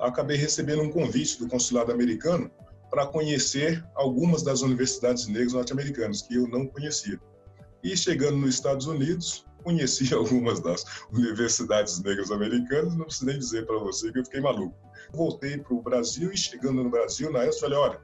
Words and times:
acabei 0.00 0.36
recebendo 0.36 0.82
um 0.82 0.90
convite 0.90 1.38
do 1.38 1.48
consulado 1.48 1.92
americano 1.92 2.50
para 2.90 3.06
conhecer 3.06 3.84
algumas 3.94 4.42
das 4.42 4.62
universidades 4.62 5.26
negras 5.26 5.52
norte-americanas 5.52 6.22
que 6.22 6.36
eu 6.36 6.46
não 6.46 6.66
conhecia. 6.66 7.20
E 7.82 7.96
chegando 7.96 8.36
nos 8.36 8.54
Estados 8.54 8.86
Unidos, 8.86 9.44
conheci 9.62 10.12
algumas 10.14 10.60
das 10.60 10.84
universidades 11.12 12.00
negras 12.02 12.30
americanas, 12.30 12.94
não 12.94 13.06
preciso 13.06 13.26
nem 13.26 13.38
dizer 13.38 13.66
para 13.66 13.78
você 13.78 14.12
que 14.12 14.20
eu 14.20 14.24
fiquei 14.24 14.40
maluco. 14.40 14.76
Voltei 15.12 15.58
para 15.58 15.74
o 15.74 15.82
Brasil 15.82 16.32
e 16.32 16.36
chegando 16.36 16.84
no 16.84 16.90
Brasil, 16.90 17.32
na 17.32 17.40
época, 17.40 17.60
falei, 17.60 17.78
olha, 17.78 18.00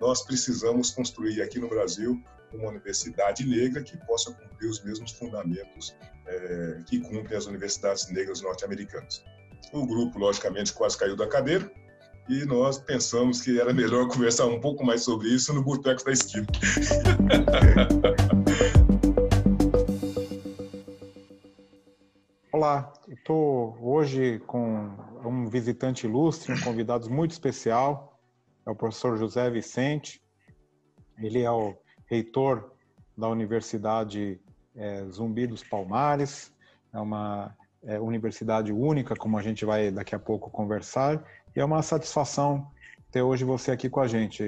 nós 0.00 0.22
precisamos 0.22 0.90
construir 0.90 1.40
aqui 1.40 1.58
no 1.58 1.68
Brasil 1.68 2.22
uma 2.52 2.68
universidade 2.68 3.44
negra 3.44 3.82
que 3.82 3.96
possa 4.06 4.32
cumprir 4.32 4.68
os 4.68 4.82
mesmos 4.84 5.12
fundamentos 5.12 5.96
é, 6.26 6.82
que 6.86 7.00
cumprem 7.00 7.36
as 7.36 7.46
universidades 7.46 8.08
negras 8.10 8.40
norte-americanas. 8.40 9.24
O 9.72 9.84
grupo, 9.86 10.18
logicamente, 10.18 10.72
quase 10.72 10.96
caiu 10.96 11.16
da 11.16 11.26
cadeira 11.26 11.70
e 12.28 12.44
nós 12.44 12.78
pensamos 12.78 13.40
que 13.40 13.60
era 13.60 13.72
melhor 13.72 14.08
conversar 14.08 14.46
um 14.46 14.60
pouco 14.60 14.84
mais 14.84 15.02
sobre 15.04 15.28
isso 15.28 15.52
no 15.52 15.62
Boteco 15.62 16.04
da 16.04 16.12
Esquina. 16.12 16.46
Olá, 22.52 22.92
estou 23.08 23.76
hoje 23.80 24.40
com 24.46 24.90
um 25.24 25.48
visitante 25.48 26.06
ilustre, 26.06 26.52
um 26.52 26.60
convidado 26.60 27.10
muito 27.10 27.32
especial, 27.32 28.18
é 28.64 28.70
o 28.70 28.74
professor 28.74 29.16
José 29.18 29.50
Vicente. 29.50 30.22
Ele 31.18 31.42
é 31.42 31.50
o 31.50 31.76
reitor 32.06 32.72
da 33.16 33.28
Universidade 33.28 34.40
é, 34.74 35.04
Zumbi 35.10 35.46
dos 35.46 35.62
Palmares, 35.62 36.52
é 36.92 36.98
uma 36.98 37.54
é, 37.86 37.98
universidade 37.98 38.72
única, 38.72 39.14
como 39.14 39.38
a 39.38 39.42
gente 39.42 39.64
vai 39.64 39.90
daqui 39.90 40.14
a 40.14 40.18
pouco 40.18 40.50
conversar, 40.50 41.24
e 41.54 41.60
é 41.60 41.64
uma 41.64 41.82
satisfação 41.82 42.66
ter 43.10 43.22
hoje 43.22 43.44
você 43.44 43.70
aqui 43.70 43.88
com 43.88 44.00
a 44.00 44.06
gente, 44.06 44.44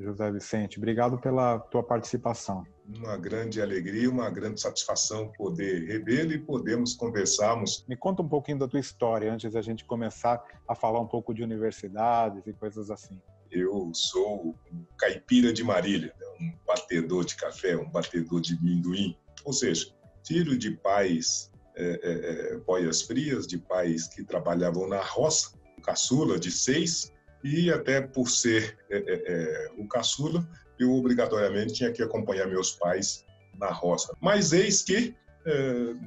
José 0.00 0.30
Vicente. 0.30 0.78
Obrigado 0.78 1.18
pela 1.18 1.58
tua 1.58 1.82
participação. 1.82 2.64
Uma 2.96 3.16
grande 3.16 3.60
alegria, 3.60 4.08
uma 4.08 4.30
grande 4.30 4.60
satisfação 4.60 5.32
poder 5.36 5.86
revê-lo 5.86 6.32
e 6.32 6.38
podermos 6.38 6.94
conversarmos. 6.94 7.84
Me 7.88 7.96
conta 7.96 8.22
um 8.22 8.28
pouquinho 8.28 8.58
da 8.58 8.68
tua 8.68 8.78
história 8.78 9.32
antes 9.32 9.52
da 9.52 9.62
gente 9.62 9.84
começar 9.84 10.40
a 10.68 10.74
falar 10.74 11.00
um 11.00 11.06
pouco 11.06 11.34
de 11.34 11.42
universidades 11.42 12.46
e 12.46 12.52
coisas 12.52 12.90
assim. 12.90 13.20
Eu 13.50 13.90
sou 13.92 14.54
um 14.72 14.84
caipira 14.96 15.52
de 15.52 15.64
Marília, 15.64 16.14
né? 16.20 16.26
um 16.40 16.52
batedor 16.66 17.24
de 17.24 17.34
café, 17.34 17.76
um 17.76 17.90
batedor 17.90 18.40
de 18.40 18.62
minduim. 18.62 19.16
Ou 19.44 19.52
seja, 19.52 19.92
filho 20.24 20.56
de 20.56 20.70
pais 20.76 21.51
é, 21.74 22.00
é, 22.02 22.54
é, 22.54 22.56
boias 22.58 23.02
frias, 23.02 23.46
de 23.46 23.58
pais 23.58 24.06
que 24.08 24.22
trabalhavam 24.22 24.86
na 24.88 25.00
roça, 25.00 25.52
caçula 25.82 26.38
de 26.38 26.50
seis, 26.50 27.12
e 27.42 27.70
até 27.70 28.00
por 28.00 28.28
ser 28.28 28.78
é, 28.90 28.98
é, 28.98 29.70
o 29.76 29.86
caçula, 29.88 30.46
eu 30.78 30.92
obrigatoriamente 30.92 31.74
tinha 31.74 31.92
que 31.92 32.02
acompanhar 32.02 32.46
meus 32.46 32.72
pais 32.72 33.24
na 33.58 33.70
roça. 33.70 34.14
Mas 34.20 34.52
eis 34.52 34.82
que, 34.82 35.14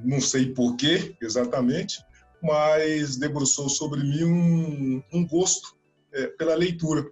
não 0.04 0.20
sei 0.20 0.52
por 0.52 0.76
que 0.76 1.14
exatamente, 1.20 2.02
mas 2.42 3.16
debruçou 3.16 3.68
sobre 3.68 4.00
mim 4.00 4.24
um, 4.24 5.02
um 5.12 5.26
gosto 5.26 5.76
pela 6.36 6.54
leitura. 6.54 7.06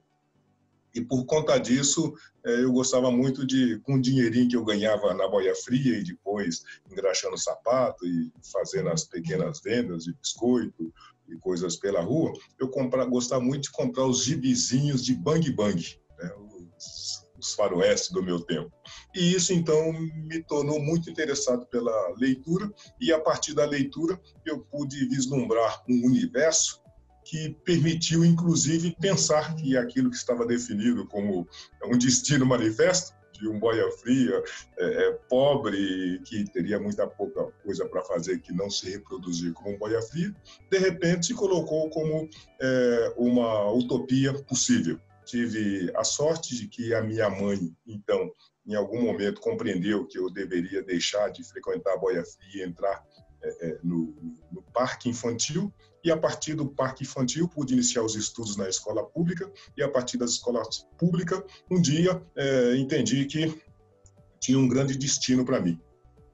E 0.95 1.01
por 1.01 1.25
conta 1.27 1.59
disso, 1.59 2.15
é, 2.45 2.63
eu 2.63 2.73
gostava 2.73 3.11
muito 3.11 3.45
de, 3.45 3.81
com 3.81 3.95
o 3.95 4.01
dinheirinho 4.01 4.49
que 4.49 4.57
eu 4.57 4.65
ganhava 4.65 5.13
na 5.13 5.27
boia 5.29 5.55
fria 5.55 5.99
e 5.99 6.05
depois 6.05 6.63
engraxando 6.91 7.37
sapato 7.37 8.07
e 8.07 8.33
fazendo 8.53 8.91
as 8.91 9.05
pequenas 9.05 9.61
vendas 9.61 10.05
de 10.05 10.15
biscoito 10.15 10.93
e 11.29 11.37
coisas 11.37 11.77
pela 11.77 12.01
rua, 12.01 12.33
eu 12.61 12.69
comprar, 12.69 13.05
gostava 13.07 13.43
muito 13.43 13.65
de 13.65 13.73
comprar 13.73 14.07
os 14.07 14.23
gibizinhos 14.23 15.05
de 15.05 15.15
Bang 15.15 15.51
Bang, 15.53 15.99
né, 16.19 16.31
os, 16.77 17.27
os 17.39 17.55
faroeste 17.55 18.13
do 18.13 18.23
meu 18.23 18.41
tempo. 18.41 18.71
E 19.15 19.35
isso, 19.35 19.53
então, 19.53 19.93
me 19.93 20.43
tornou 20.45 20.79
muito 20.81 21.11
interessado 21.11 21.67
pela 21.67 22.15
leitura 22.17 22.71
e, 23.01 23.13
a 23.13 23.19
partir 23.19 23.55
da 23.55 23.65
leitura, 23.65 24.21
eu 24.45 24.61
pude 24.61 25.09
vislumbrar 25.09 25.83
um 25.89 26.07
universo 26.07 26.84
que 27.25 27.57
permitiu, 27.65 28.25
inclusive, 28.25 28.95
pensar 29.01 29.57
que 29.57 29.77
aquilo 29.77 30.11
que 30.11 30.17
estava 30.17 30.47
definido 30.47 31.07
como 31.07 31.49
um 31.85 31.99
destino 31.99 32.45
manifesto, 32.45 33.15
de 33.33 33.49
um 33.49 33.59
boia 33.59 33.91
fria, 33.99 34.43
é, 34.79 34.85
é, 34.85 35.13
pobre, 35.29 36.21
que 36.25 36.45
teria 36.51 36.79
muita 36.79 37.07
pouca 37.07 37.45
coisa 37.65 37.87
para 37.87 38.03
fazer 38.03 38.41
que 38.41 38.53
não 38.53 38.71
se 38.71 38.91
reproduzir 38.91 39.53
como 39.53 39.75
um 39.75 39.79
boia 39.79 40.01
fria, 40.01 40.35
de 40.71 40.79
repente 40.79 41.27
se 41.27 41.35
colocou 41.35 41.91
como 41.91 42.29
é, 42.61 43.15
uma 43.17 43.71
utopia 43.73 44.33
possível. 44.45 44.99
Tive 45.25 45.91
a 45.97 46.05
sorte 46.05 46.55
de 46.55 46.69
que 46.69 46.95
a 46.95 47.03
minha 47.03 47.29
mãe, 47.29 47.75
então, 47.87 48.31
em 48.67 48.75
algum 48.75 49.03
momento 49.03 49.41
compreendeu 49.41 50.07
que 50.07 50.19
eu 50.19 50.31
deveria 50.31 50.83
deixar 50.83 51.31
de 51.31 51.43
frequentar 51.43 51.95
a 51.95 51.99
boia 51.99 52.25
fria 52.25 52.65
e 52.65 52.69
entrar 52.69 53.03
é, 53.43 53.69
é, 53.69 53.79
no, 53.83 54.15
no 54.53 54.63
parque 54.73 55.09
infantil 55.09 55.73
e 56.05 56.11
a 56.11 56.17
partir 56.17 56.55
do 56.55 56.67
parque 56.67 57.03
infantil 57.03 57.49
pude 57.49 57.73
iniciar 57.73 58.03
os 58.03 58.15
estudos 58.15 58.57
na 58.57 58.69
escola 58.69 59.05
pública 59.05 59.51
e 59.77 59.83
a 59.83 59.89
partir 59.89 60.19
das 60.19 60.33
escolas 60.33 60.87
públicas 60.99 61.43
um 61.71 61.81
dia 61.81 62.23
é, 62.37 62.77
entendi 62.77 63.25
que 63.25 63.61
tinha 64.39 64.59
um 64.59 64.69
grande 64.69 64.97
destino 64.99 65.45
para 65.45 65.61
mim. 65.61 65.81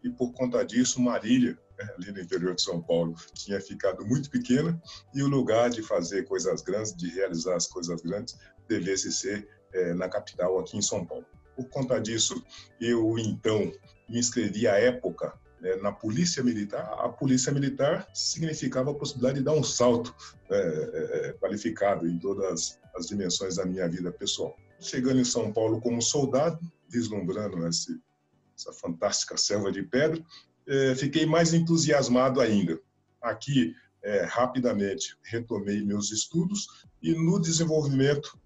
E 0.02 0.10
por 0.10 0.32
conta 0.32 0.64
disso 0.64 1.00
Marília 1.00 1.56
né, 1.78 1.88
ali 1.96 2.10
no 2.10 2.20
interior 2.20 2.54
de 2.54 2.62
São 2.62 2.82
Paulo 2.82 3.14
tinha 3.34 3.60
ficado 3.60 4.04
muito 4.04 4.28
pequena 4.28 4.80
e 5.14 5.22
o 5.22 5.28
lugar 5.28 5.70
de 5.70 5.82
fazer 5.82 6.24
coisas 6.24 6.62
grandes 6.62 6.94
de 6.96 7.08
realizar 7.08 7.54
as 7.54 7.68
coisas 7.68 8.02
grandes 8.02 8.36
devesse 8.68 9.12
ser 9.12 9.48
é, 9.72 9.94
na 9.94 10.08
capital 10.08 10.58
aqui 10.58 10.76
em 10.76 10.82
São 10.82 11.06
Paulo. 11.06 11.24
Por 11.54 11.68
conta 11.68 12.00
disso 12.00 12.42
eu 12.80 13.16
então 13.18 13.70
me 14.08 14.18
inscrevi 14.18 14.66
à 14.66 14.76
época 14.78 15.32
né, 15.60 15.76
na 15.76 15.92
polícia 15.92 16.42
militar, 16.42 16.90
a 16.98 17.08
polícia 17.08 17.52
militar 17.52 18.08
significava 18.14 18.90
a 18.90 18.94
possibilidade 18.94 19.38
de 19.38 19.44
dar 19.44 19.52
um 19.52 19.62
salto 19.62 20.14
é, 20.50 20.56
é, 20.56 21.28
é, 21.28 21.32
qualificado 21.34 22.08
em 22.08 22.18
todas 22.18 22.78
as 22.94 23.06
dimensões 23.06 23.56
da 23.56 23.66
minha 23.66 23.88
vida 23.88 24.10
pessoal. 24.10 24.56
Chegando 24.78 25.20
em 25.20 25.24
São 25.24 25.52
Paulo 25.52 25.80
como 25.80 26.00
soldado, 26.00 26.58
vislumbrando 26.88 27.66
esse, 27.66 28.00
essa 28.56 28.72
fantástica 28.72 29.36
selva 29.36 29.70
de 29.70 29.82
pedra, 29.82 30.24
é, 30.66 30.94
fiquei 30.94 31.26
mais 31.26 31.52
entusiasmado 31.52 32.40
ainda. 32.40 32.80
Aqui, 33.20 33.74
é, 34.02 34.24
rapidamente, 34.24 35.16
retomei 35.22 35.84
meus 35.84 36.10
estudos 36.10 36.86
e 37.02 37.12
no 37.12 37.38
desenvolvimento 37.38 38.38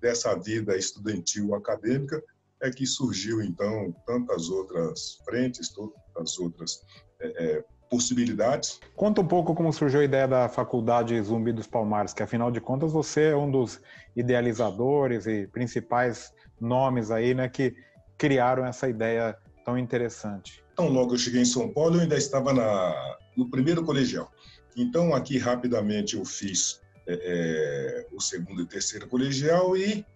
dessa 0.00 0.34
vida 0.34 0.76
estudantil 0.76 1.54
acadêmica 1.54 2.22
é 2.62 2.70
que 2.70 2.86
surgiu, 2.86 3.42
então, 3.42 3.94
tantas 4.06 4.48
outras 4.48 5.20
frentes, 5.24 5.72
tantas 6.14 6.38
outras 6.38 6.80
é, 7.20 7.44
é, 7.44 7.64
possibilidades. 7.90 8.80
Conta 8.94 9.20
um 9.20 9.26
pouco 9.26 9.54
como 9.54 9.72
surgiu 9.72 10.00
a 10.00 10.04
ideia 10.04 10.28
da 10.28 10.48
Faculdade 10.48 11.20
Zumbi 11.20 11.52
dos 11.52 11.66
Palmares, 11.66 12.14
que 12.14 12.22
afinal 12.22 12.50
de 12.50 12.60
contas 12.60 12.92
você 12.92 13.30
é 13.30 13.36
um 13.36 13.50
dos 13.50 13.80
idealizadores 14.14 15.26
e 15.26 15.48
principais 15.48 16.32
nomes 16.60 17.10
aí, 17.10 17.34
né, 17.34 17.48
que 17.48 17.74
criaram 18.16 18.64
essa 18.64 18.88
ideia 18.88 19.36
tão 19.64 19.76
interessante. 19.76 20.62
Então, 20.72 20.88
logo 20.88 21.14
eu 21.14 21.18
cheguei 21.18 21.42
em 21.42 21.46
São 21.46 21.68
Paulo, 21.68 21.96
eu 21.96 22.00
ainda 22.02 22.16
estava 22.16 22.52
na, 22.52 23.18
no 23.36 23.50
primeiro 23.50 23.84
colegial. 23.84 24.30
Então, 24.76 25.14
aqui 25.14 25.36
rapidamente 25.36 26.16
eu 26.16 26.24
fiz 26.24 26.80
é, 27.06 27.14
é, 27.14 28.06
o 28.12 28.20
segundo 28.20 28.62
e 28.62 28.66
terceiro 28.66 29.08
colegial 29.08 29.76
e 29.76 30.06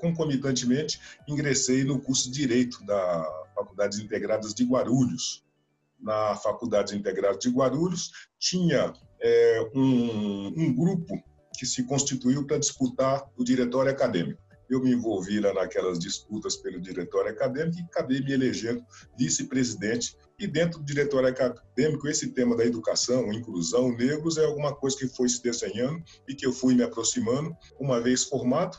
concomitantemente, 0.00 1.00
ingressei 1.28 1.84
no 1.84 2.00
curso 2.00 2.30
de 2.30 2.38
Direito 2.38 2.84
da 2.84 3.46
Faculdades 3.54 3.98
Integradas 3.98 4.54
de 4.54 4.64
Guarulhos. 4.64 5.44
Na 5.98 6.36
Faculdades 6.36 6.92
Integradas 6.92 7.38
de 7.38 7.48
Guarulhos, 7.48 8.10
tinha 8.38 8.92
é, 9.20 9.70
um, 9.74 10.48
um 10.48 10.74
grupo 10.74 11.22
que 11.58 11.64
se 11.64 11.84
constituiu 11.84 12.46
para 12.46 12.58
disputar 12.58 13.26
o 13.36 13.42
diretório 13.42 13.90
acadêmico. 13.90 14.40
Eu 14.68 14.82
me 14.82 14.92
envolvi 14.92 15.38
lá 15.38 15.54
naquelas 15.54 15.98
disputas 15.98 16.56
pelo 16.56 16.80
diretório 16.80 17.30
acadêmico 17.30 17.78
e 17.78 17.82
acabei 17.82 18.20
me 18.20 18.32
elegendo 18.32 18.84
vice-presidente. 19.16 20.16
E 20.38 20.46
dentro 20.46 20.80
do 20.80 20.84
diretório 20.84 21.28
acadêmico, 21.28 22.08
esse 22.08 22.32
tema 22.32 22.56
da 22.56 22.64
educação, 22.64 23.32
inclusão, 23.32 23.96
negros, 23.96 24.36
é 24.36 24.44
alguma 24.44 24.74
coisa 24.74 24.96
que 24.98 25.08
foi 25.08 25.28
se 25.28 25.42
desenhando 25.42 26.02
e 26.28 26.34
que 26.34 26.44
eu 26.44 26.52
fui 26.52 26.74
me 26.74 26.82
aproximando. 26.82 27.56
Uma 27.78 28.00
vez 28.00 28.24
formado, 28.24 28.76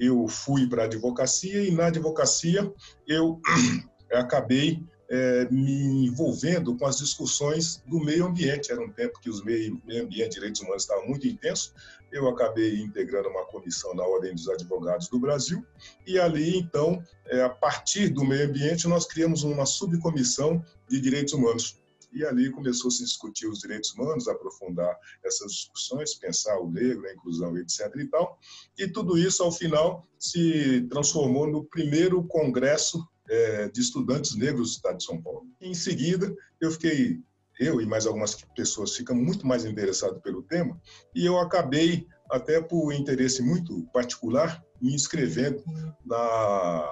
eu 0.00 0.26
fui 0.26 0.66
para 0.66 0.82
a 0.82 0.86
advocacia 0.86 1.62
e 1.62 1.70
na 1.70 1.86
advocacia 1.86 2.72
eu 3.06 3.38
acabei 4.10 4.82
é, 5.10 5.48
me 5.50 6.06
envolvendo 6.06 6.76
com 6.76 6.86
as 6.86 6.98
discussões 6.98 7.82
do 7.86 7.98
meio 7.98 8.26
ambiente. 8.26 8.70
Era 8.70 8.80
um 8.80 8.90
tempo 8.90 9.20
que 9.20 9.28
os 9.28 9.44
meio, 9.44 9.80
meio 9.84 10.04
ambiente 10.04 10.32
e 10.32 10.34
direitos 10.36 10.60
humanos 10.60 10.84
estavam 10.84 11.06
muito 11.06 11.26
intensos. 11.26 11.74
Eu 12.12 12.28
acabei 12.28 12.80
integrando 12.80 13.28
uma 13.28 13.44
comissão 13.46 13.92
na 13.94 14.04
Ordem 14.04 14.34
dos 14.34 14.48
Advogados 14.48 15.08
do 15.08 15.18
Brasil 15.18 15.64
e 16.06 16.18
ali, 16.18 16.56
então, 16.56 17.02
é, 17.26 17.42
a 17.42 17.48
partir 17.48 18.08
do 18.08 18.24
meio 18.24 18.48
ambiente, 18.48 18.88
nós 18.88 19.04
criamos 19.04 19.42
uma 19.42 19.66
subcomissão 19.66 20.64
de 20.88 21.00
direitos 21.00 21.34
humanos. 21.34 21.79
E 22.12 22.24
ali 22.24 22.50
começou 22.50 22.88
a 22.88 22.90
se 22.90 23.04
discutir 23.04 23.46
os 23.46 23.60
direitos 23.60 23.92
humanos, 23.92 24.28
aprofundar 24.28 24.96
essas 25.24 25.52
discussões, 25.52 26.14
pensar 26.14 26.58
o 26.58 26.70
negro, 26.70 27.06
a 27.06 27.12
inclusão, 27.12 27.56
etc. 27.58 27.90
e 27.96 28.06
tal. 28.06 28.38
E 28.78 28.88
tudo 28.88 29.16
isso, 29.16 29.42
ao 29.42 29.52
final, 29.52 30.06
se 30.18 30.86
transformou 30.90 31.46
no 31.46 31.64
primeiro 31.64 32.22
congresso 32.24 33.06
é, 33.28 33.68
de 33.68 33.80
estudantes 33.80 34.34
negros 34.34 34.70
do 34.70 34.74
Estado 34.76 34.98
de 34.98 35.04
São 35.04 35.22
Paulo. 35.22 35.46
Em 35.60 35.74
seguida, 35.74 36.34
eu 36.60 36.70
fiquei 36.70 37.22
eu 37.60 37.78
e 37.78 37.86
mais 37.86 38.06
algumas 38.06 38.34
pessoas 38.56 38.96
ficam 38.96 39.14
muito 39.14 39.46
mais 39.46 39.66
interessados 39.66 40.20
pelo 40.22 40.42
tema, 40.42 40.80
e 41.14 41.26
eu 41.26 41.38
acabei, 41.38 42.06
até 42.30 42.58
por 42.60 42.90
interesse 42.92 43.42
muito 43.42 43.86
particular, 43.92 44.64
me 44.80 44.94
inscrevendo 44.94 45.62
na 46.04 46.88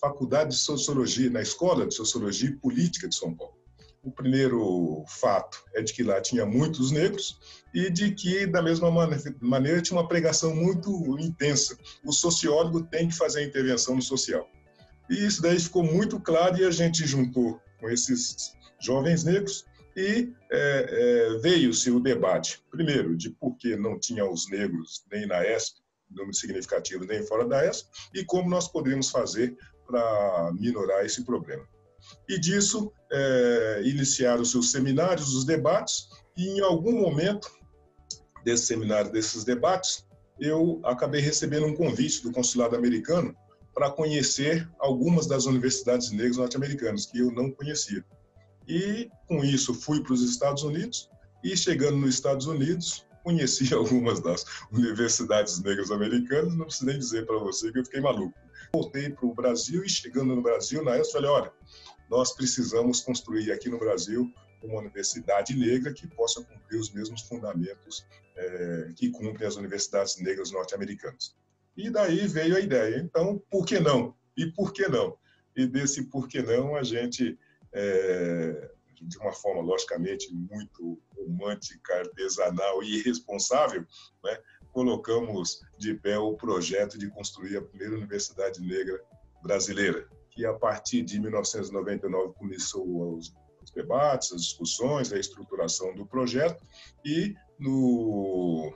Faculdade 0.00 0.50
de 0.50 0.56
Sociologia, 0.56 1.28
na 1.30 1.42
Escola 1.42 1.84
de 1.84 1.94
Sociologia 1.94 2.48
e 2.48 2.56
Política 2.56 3.08
de 3.08 3.16
São 3.16 3.34
Paulo. 3.34 3.56
O 4.04 4.10
primeiro 4.10 5.04
fato 5.08 5.64
é 5.74 5.82
de 5.82 5.92
que 5.92 6.02
lá 6.02 6.20
tinha 6.20 6.44
muitos 6.44 6.90
negros 6.90 7.38
e 7.72 7.90
de 7.90 8.12
que, 8.12 8.46
da 8.46 8.60
mesma 8.60 8.90
maneira, 9.40 9.80
tinha 9.80 9.98
uma 9.98 10.06
pregação 10.06 10.54
muito 10.54 10.90
intensa. 11.18 11.76
O 12.04 12.12
sociólogo 12.12 12.82
tem 12.82 13.08
que 13.08 13.16
fazer 13.16 13.40
a 13.40 13.44
intervenção 13.44 13.96
no 13.96 14.02
social. 14.02 14.48
E 15.08 15.24
isso 15.24 15.40
daí 15.40 15.58
ficou 15.58 15.82
muito 15.82 16.20
claro 16.20 16.58
e 16.58 16.64
a 16.64 16.70
gente 16.70 17.06
juntou 17.06 17.60
com 17.80 17.88
esses 17.88 18.54
jovens 18.80 19.24
negros 19.24 19.64
e 19.96 20.32
é, 20.50 21.32
é, 21.32 21.38
veio-se 21.38 21.90
o 21.90 22.00
debate, 22.00 22.62
primeiro, 22.70 23.16
de 23.16 23.30
por 23.30 23.56
que 23.56 23.76
não 23.76 23.98
tinha 23.98 24.28
os 24.28 24.50
negros 24.50 25.04
nem 25.10 25.26
na 25.26 25.46
ESP, 25.46 25.80
número 26.10 26.34
significativo, 26.34 27.04
nem 27.04 27.22
fora 27.22 27.46
da 27.46 27.66
ESP, 27.68 27.88
e 28.14 28.24
como 28.24 28.50
nós 28.50 28.68
poderíamos 28.68 29.10
fazer 29.10 29.56
para 29.86 30.52
minorar 30.58 31.04
esse 31.04 31.24
problema. 31.24 31.66
E 32.28 32.38
disso 32.38 32.92
é, 33.10 33.82
iniciaram-se 33.84 34.56
os 34.56 34.70
seminários, 34.70 35.34
os 35.34 35.44
debates, 35.44 36.08
e 36.36 36.48
em 36.48 36.60
algum 36.60 37.00
momento 37.00 37.50
desse 38.44 38.66
seminário, 38.66 39.10
desses 39.10 39.44
debates, 39.44 40.06
eu 40.38 40.80
acabei 40.84 41.20
recebendo 41.20 41.66
um 41.66 41.74
convite 41.74 42.22
do 42.22 42.32
consulado 42.32 42.76
americano 42.76 43.34
para 43.72 43.90
conhecer 43.90 44.68
algumas 44.78 45.26
das 45.26 45.46
universidades 45.46 46.10
negras 46.10 46.36
norte-americanas 46.36 47.06
que 47.06 47.18
eu 47.18 47.30
não 47.30 47.50
conhecia. 47.50 48.04
E 48.68 49.10
com 49.26 49.44
isso 49.44 49.74
fui 49.74 50.02
para 50.02 50.12
os 50.12 50.22
Estados 50.22 50.62
Unidos 50.62 51.10
e 51.42 51.56
chegando 51.56 51.96
nos 51.96 52.14
Estados 52.14 52.46
Unidos 52.46 53.04
conheci 53.22 53.72
algumas 53.74 54.20
das 54.20 54.44
universidades 54.70 55.60
negras 55.62 55.90
americanas, 55.90 56.54
não 56.54 56.66
preciso 56.66 56.98
dizer 56.98 57.26
para 57.26 57.38
você 57.38 57.72
que 57.72 57.78
eu 57.78 57.84
fiquei 57.84 58.00
maluco. 58.00 58.38
Voltei 58.72 59.10
para 59.10 59.26
o 59.26 59.34
Brasil 59.34 59.84
e 59.84 59.88
chegando 59.88 60.34
no 60.36 60.42
Brasil, 60.42 60.84
na 60.84 60.92
época, 60.92 61.12
falei, 61.12 61.30
olha, 61.30 61.52
nós 62.10 62.32
precisamos 62.32 63.00
construir 63.00 63.52
aqui 63.52 63.68
no 63.68 63.78
Brasil 63.78 64.32
uma 64.62 64.80
universidade 64.80 65.54
negra 65.54 65.92
que 65.92 66.06
possa 66.06 66.42
cumprir 66.42 66.78
os 66.78 66.90
mesmos 66.92 67.22
fundamentos 67.22 68.06
é, 68.36 68.92
que 68.96 69.10
cumprem 69.10 69.46
as 69.46 69.56
universidades 69.56 70.18
negras 70.18 70.50
norte-americanas. 70.50 71.36
E 71.76 71.90
daí 71.90 72.26
veio 72.26 72.56
a 72.56 72.60
ideia, 72.60 72.98
então, 72.98 73.42
por 73.50 73.66
que 73.66 73.78
não? 73.78 74.14
E 74.36 74.46
por 74.46 74.72
que 74.72 74.88
não? 74.88 75.16
E 75.56 75.66
desse 75.66 76.04
por 76.04 76.28
que 76.28 76.42
não 76.42 76.74
a 76.74 76.82
gente 76.82 77.38
é, 77.72 78.70
de 79.02 79.18
uma 79.18 79.32
forma, 79.32 79.60
logicamente, 79.60 80.32
muito 80.32 81.00
romântica, 81.16 81.94
artesanal 81.98 82.82
e 82.82 82.98
irresponsável, 82.98 83.84
né, 84.22 84.38
colocamos 84.72 85.60
de 85.78 85.94
pé 85.94 86.18
o 86.18 86.34
projeto 86.34 86.98
de 86.98 87.08
construir 87.10 87.56
a 87.56 87.62
primeira 87.62 87.94
universidade 87.94 88.60
negra 88.60 89.00
brasileira, 89.42 90.08
que 90.34 90.44
a 90.44 90.52
partir 90.52 91.02
de 91.02 91.20
1999 91.20 92.34
começou 92.34 93.16
os, 93.16 93.32
os 93.62 93.70
debates, 93.70 94.32
as 94.32 94.42
discussões, 94.42 95.12
a 95.12 95.18
estruturação 95.18 95.94
do 95.94 96.04
projeto 96.04 96.62
e 97.04 97.34
no, 97.58 98.72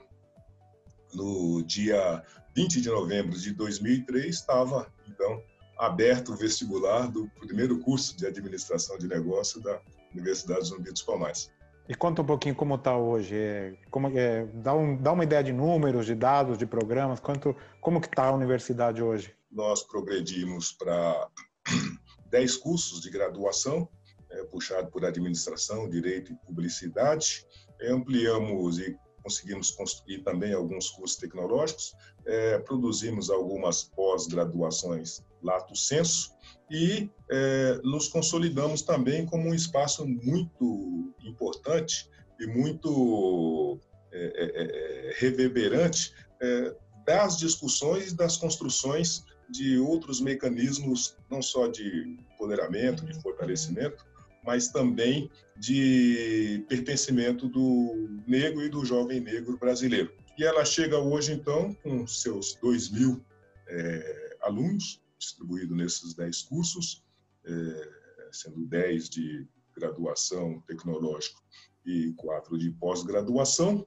no 1.13 1.63
dia 1.63 2.23
20 2.55 2.81
de 2.81 2.89
novembro 2.89 3.37
de 3.37 3.53
2003 3.53 4.25
estava, 4.33 4.91
então, 5.07 5.43
aberto 5.77 6.33
o 6.33 6.35
vestibular 6.35 7.07
do 7.07 7.29
primeiro 7.39 7.79
curso 7.79 8.15
de 8.17 8.25
administração 8.25 8.97
de 8.97 9.07
negócio 9.07 9.61
da 9.61 9.81
Universidade 10.13 10.65
Zumbi 10.65 10.91
dos 10.91 11.01
Palmares. 11.01 11.51
E 11.87 11.95
conta 11.95 12.21
um 12.21 12.25
pouquinho 12.25 12.53
como 12.53 12.75
está 12.75 12.95
hoje. 12.95 13.35
É, 13.35 13.73
como, 13.89 14.15
é, 14.15 14.45
dá, 14.53 14.75
um, 14.75 14.95
dá 14.95 15.11
uma 15.11 15.23
ideia 15.23 15.43
de 15.43 15.51
números, 15.51 16.05
de 16.05 16.13
dados, 16.13 16.57
de 16.57 16.67
programas. 16.67 17.19
Quanto, 17.19 17.55
como 17.81 17.99
que 17.99 18.07
está 18.07 18.25
a 18.25 18.31
universidade 18.31 19.01
hoje? 19.01 19.33
Nós 19.51 19.81
progredimos 19.81 20.71
para 20.71 21.27
10 22.29 22.57
cursos 22.57 23.01
de 23.01 23.09
graduação, 23.09 23.89
é, 24.29 24.43
puxado 24.43 24.89
por 24.91 25.05
administração, 25.05 25.89
direito 25.89 26.31
e 26.31 26.35
publicidade. 26.35 27.45
É, 27.79 27.91
ampliamos 27.91 28.79
e 28.79 28.97
conseguimos 29.23 29.71
construir 29.71 30.19
também 30.19 30.53
alguns 30.53 30.89
cursos 30.89 31.17
tecnológicos. 31.17 31.93
É, 32.25 32.59
produzimos 32.59 33.29
algumas 33.29 33.83
pós-graduações 33.83 35.21
lato 35.41 35.75
senso 35.75 36.31
e 36.69 37.09
é, 37.31 37.79
nos 37.83 38.07
consolidamos 38.09 38.81
também 38.81 39.25
como 39.25 39.49
um 39.49 39.53
espaço 39.53 40.05
muito 40.05 41.13
importante 41.23 42.09
e 42.39 42.45
muito 42.45 43.79
é, 44.11 44.19
é, 44.19 45.09
é 45.09 45.13
reverberante 45.17 46.13
das 47.05 47.37
discussões, 47.37 48.13
das 48.13 48.37
construções 48.37 49.25
de 49.49 49.79
outros 49.79 50.21
mecanismos, 50.21 51.17
não 51.29 51.41
só 51.41 51.67
de 51.67 52.17
empoderamento, 52.33 53.05
de 53.05 53.19
fortalecimento, 53.21 54.05
mas 54.45 54.69
também 54.69 55.29
de 55.57 56.63
pertencimento 56.69 57.47
do 57.47 58.21
negro 58.25 58.63
e 58.63 58.69
do 58.69 58.85
jovem 58.85 59.19
negro 59.19 59.57
brasileiro. 59.57 60.11
E 60.37 60.43
ela 60.43 60.63
chega 60.63 60.97
hoje, 60.97 61.33
então, 61.33 61.73
com 61.83 62.07
seus 62.07 62.55
2 62.61 62.91
mil 62.91 63.21
é, 63.67 64.37
alunos, 64.41 65.01
distribuído 65.17 65.75
nesses 65.75 66.13
10 66.13 66.43
cursos, 66.43 67.03
é, 67.43 67.89
sendo 68.31 68.65
10 68.65 69.09
de 69.09 69.45
graduação 69.75 70.61
tecnológico 70.65 71.43
e 71.85 72.13
4 72.13 72.57
de 72.57 72.71
pós-graduação. 72.71 73.85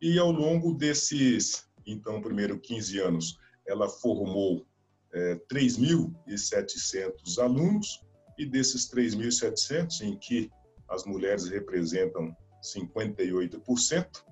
E 0.00 0.18
ao 0.18 0.30
longo 0.30 0.72
desses, 0.74 1.66
então, 1.84 2.22
primeiro 2.22 2.60
15 2.60 3.00
anos, 3.00 3.40
ela 3.66 3.88
formou 3.88 4.67
é, 5.12 5.34
3.700 5.52 7.38
alunos, 7.38 8.04
e 8.38 8.46
desses 8.46 8.88
3.700, 8.90 10.00
em 10.02 10.16
que 10.16 10.50
as 10.88 11.04
mulheres 11.04 11.48
representam 11.48 12.36
58%, 12.62 14.24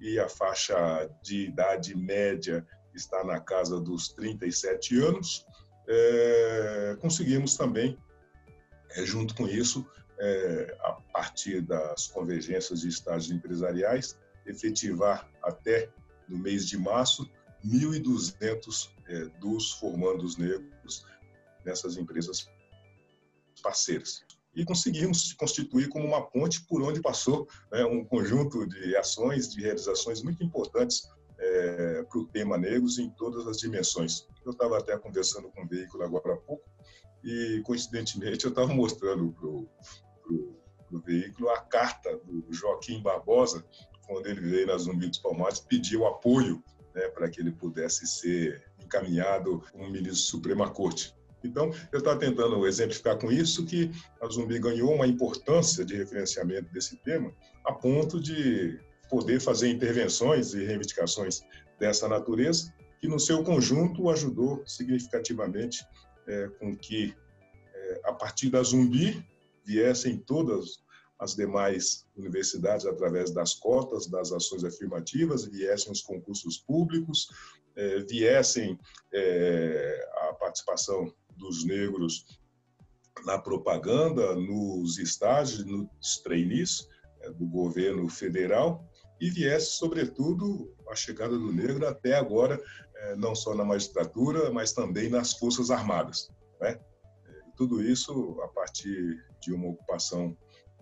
e 0.00 0.18
a 0.18 0.28
faixa 0.28 1.10
de 1.22 1.46
idade 1.46 1.96
média 1.96 2.66
está 2.94 3.24
na 3.24 3.40
casa 3.40 3.80
dos 3.80 4.08
37 4.10 4.98
anos, 5.00 5.44
é, 5.88 6.96
conseguimos 7.00 7.56
também, 7.56 7.98
é, 8.92 9.04
junto 9.04 9.34
com 9.34 9.48
isso, 9.48 9.84
é, 10.20 10.76
a 10.80 10.92
partir 11.12 11.60
das 11.62 12.08
convergências 12.08 12.80
de 12.80 12.88
estágios 12.88 13.30
empresariais, 13.30 14.18
efetivar 14.46 15.28
até 15.42 15.90
no 16.28 16.38
mês 16.38 16.66
de 16.66 16.78
março 16.78 17.28
1.200 17.64 18.90
é, 19.08 19.24
dos 19.40 19.72
formandos 19.72 20.36
negros 20.36 21.04
nessas 21.64 21.96
empresas 21.96 22.48
parceiras. 23.62 24.24
E 24.54 24.64
conseguimos 24.64 25.32
constituir 25.34 25.88
como 25.88 26.06
uma 26.06 26.26
ponte 26.26 26.64
por 26.66 26.82
onde 26.82 27.00
passou 27.00 27.46
né, 27.70 27.84
um 27.84 28.04
conjunto 28.04 28.66
de 28.66 28.96
ações, 28.96 29.52
de 29.52 29.60
realizações 29.60 30.22
muito 30.22 30.42
importantes 30.42 31.08
é, 31.38 32.02
para 32.02 32.18
o 32.18 32.26
tema 32.26 32.58
negros 32.58 32.98
em 32.98 33.10
todas 33.10 33.46
as 33.46 33.58
dimensões. 33.58 34.26
Eu 34.44 34.52
estava 34.52 34.78
até 34.78 34.96
conversando 34.98 35.48
com 35.50 35.62
o 35.62 35.68
veículo 35.68 36.02
agora 36.02 36.34
há 36.34 36.36
pouco 36.38 36.64
e, 37.22 37.62
coincidentemente, 37.64 38.44
eu 38.44 38.50
estava 38.50 38.72
mostrando 38.72 39.32
para 39.32 39.48
o 40.96 41.00
veículo 41.04 41.50
a 41.50 41.60
carta 41.60 42.16
do 42.24 42.52
Joaquim 42.52 43.02
Barbosa, 43.02 43.64
quando 44.06 44.26
ele 44.26 44.40
veio 44.40 44.66
nas 44.66 44.82
Zumbi 44.82 45.10
Palmares, 45.22 45.60
pediu 45.60 46.06
apoio 46.06 46.62
né, 46.94 47.08
para 47.08 47.28
que 47.28 47.40
ele 47.40 47.52
pudesse 47.52 48.06
ser 48.06 48.64
encaminhado 48.88 49.62
como 49.70 49.84
ministro 49.84 50.10
da 50.10 50.16
Suprema 50.16 50.70
Corte. 50.70 51.14
Então, 51.44 51.70
eu 51.92 51.98
estava 51.98 52.18
tentando 52.18 52.66
exemplificar 52.66 53.16
com 53.16 53.30
isso 53.30 53.64
que 53.64 53.90
a 54.20 54.26
Zumbi 54.26 54.58
ganhou 54.58 54.92
uma 54.92 55.06
importância 55.06 55.84
de 55.84 55.94
referenciamento 55.94 56.72
desse 56.72 56.96
tema, 56.96 57.32
a 57.64 57.72
ponto 57.72 58.20
de 58.20 58.80
poder 59.08 59.40
fazer 59.40 59.70
intervenções 59.70 60.52
e 60.52 60.64
reivindicações 60.64 61.42
dessa 61.78 62.08
natureza, 62.08 62.74
que 63.00 63.06
no 63.06 63.20
seu 63.20 63.44
conjunto 63.44 64.10
ajudou 64.10 64.62
significativamente 64.66 65.86
é, 66.26 66.48
com 66.58 66.76
que, 66.76 67.14
é, 67.72 68.00
a 68.04 68.12
partir 68.12 68.50
da 68.50 68.62
Zumbi, 68.62 69.24
viessem 69.64 70.16
todas 70.16 70.78
as 71.18 71.34
demais 71.34 72.06
universidades 72.16 72.86
através 72.86 73.32
das 73.32 73.54
cotas, 73.54 74.06
das 74.06 74.32
ações 74.32 74.64
afirmativas, 74.64 75.44
viessem 75.44 75.90
os 75.90 76.00
concursos 76.00 76.58
públicos, 76.58 77.28
é, 77.76 78.00
viessem 78.00 78.78
é, 79.12 80.10
a 80.28 80.34
participação 80.34 81.12
dos 81.36 81.64
negros 81.64 82.24
na 83.24 83.38
propaganda, 83.38 84.34
nos 84.36 84.98
estágios, 84.98 85.64
nos 85.64 86.18
trainees 86.22 86.88
é, 87.20 87.30
do 87.30 87.46
governo 87.46 88.08
federal 88.08 88.88
e 89.20 89.28
viesse, 89.28 89.72
sobretudo, 89.72 90.72
a 90.88 90.94
chegada 90.94 91.36
do 91.36 91.52
negro 91.52 91.86
até 91.86 92.14
agora, 92.14 92.60
não 93.16 93.34
só 93.34 93.54
na 93.54 93.64
magistratura, 93.64 94.50
mas 94.52 94.72
também 94.72 95.08
nas 95.08 95.32
Forças 95.32 95.70
Armadas. 95.70 96.30
Né? 96.60 96.80
Tudo 97.56 97.82
isso 97.82 98.40
a 98.42 98.48
partir 98.48 99.24
de 99.40 99.52
uma 99.52 99.70
ocupação 99.70 100.36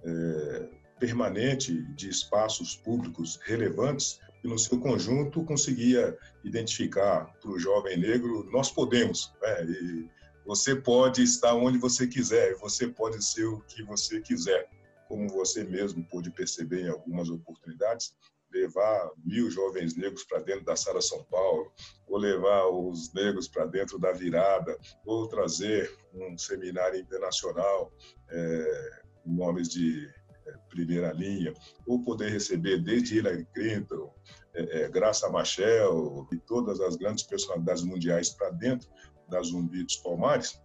é, 0.06 0.68
permanente 0.98 1.82
de 1.94 2.08
espaços 2.08 2.76
públicos 2.76 3.38
relevantes 3.44 4.20
e 4.42 4.48
no 4.48 4.58
seu 4.58 4.78
conjunto 4.80 5.44
conseguia 5.44 6.16
identificar 6.44 7.26
para 7.40 7.50
o 7.50 7.58
jovem 7.58 7.98
negro 7.98 8.48
nós 8.50 8.70
podemos 8.70 9.32
né? 9.42 9.64
e 9.64 10.08
você 10.46 10.76
pode 10.76 11.22
estar 11.22 11.54
onde 11.54 11.78
você 11.78 12.06
quiser 12.06 12.54
você 12.56 12.88
pode 12.88 13.22
ser 13.24 13.44
o 13.44 13.60
que 13.62 13.82
você 13.82 14.20
quiser 14.20 14.68
como 15.08 15.28
você 15.28 15.64
mesmo 15.64 16.04
pôde 16.04 16.30
perceber 16.30 16.82
em 16.82 16.88
algumas 16.88 17.28
oportunidades 17.28 18.14
levar 18.52 19.10
mil 19.24 19.50
jovens 19.50 19.96
negros 19.96 20.24
para 20.24 20.40
dentro 20.40 20.64
da 20.64 20.76
Sala 20.76 21.02
São 21.02 21.22
Paulo, 21.24 21.72
ou 22.06 22.16
levar 22.16 22.66
os 22.68 23.12
negros 23.12 23.48
para 23.48 23.66
dentro 23.66 23.98
da 23.98 24.12
virada, 24.12 24.78
ou 25.04 25.28
trazer 25.28 25.92
um 26.14 26.38
seminário 26.38 26.98
internacional 26.98 27.92
é, 28.30 29.02
nomes 29.26 29.68
de 29.68 30.08
é, 30.46 30.52
primeira 30.68 31.12
linha, 31.12 31.52
ou 31.86 32.02
poder 32.02 32.30
receber 32.30 32.78
desde 32.78 33.18
Hillary 33.18 33.46
Clinton, 33.54 34.12
é, 34.54 34.82
é, 34.84 34.88
Graça 34.88 35.28
Machel 35.28 36.26
e 36.32 36.36
todas 36.38 36.80
as 36.80 36.96
grandes 36.96 37.24
personalidades 37.24 37.82
mundiais 37.82 38.30
para 38.30 38.50
dentro 38.50 38.88
da 39.28 39.42
Zumbi 39.42 39.82
dos 39.82 39.96
Palmares, 39.96 40.58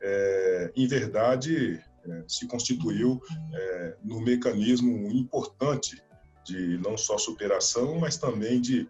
é, 0.00 0.72
em 0.76 0.86
verdade 0.86 1.82
é, 2.04 2.24
se 2.26 2.46
constituiu 2.46 3.20
é, 3.52 3.96
no 4.02 4.20
mecanismo 4.20 5.10
importante 5.10 6.02
de 6.44 6.78
não 6.78 6.96
só 6.96 7.18
superação, 7.18 7.98
mas 7.98 8.16
também 8.16 8.60
de 8.60 8.88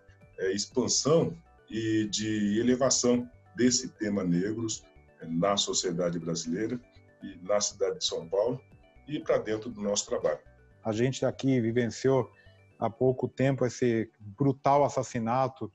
expansão 0.53 1.37
e 1.69 2.05
de 2.05 2.61
elevação 2.61 3.29
desse 3.57 3.89
tema 3.89 4.23
negros 4.23 4.85
na 5.27 5.57
sociedade 5.57 6.17
brasileira 6.21 6.81
e 7.21 7.37
na 7.43 7.61
cidade 7.61 7.99
de 7.99 8.05
São 8.05 8.29
Paulo 8.29 8.61
e 9.09 9.19
para 9.19 9.39
dentro 9.39 9.71
do 9.71 9.81
nosso 9.81 10.07
trabalho. 10.07 10.39
A 10.85 10.93
gente 10.93 11.25
aqui 11.25 11.61
vivenciou 11.61 12.31
há 12.79 12.89
pouco 12.89 13.27
tempo 13.27 13.65
esse 13.65 14.11
brutal 14.21 14.85
assassinato 14.85 15.73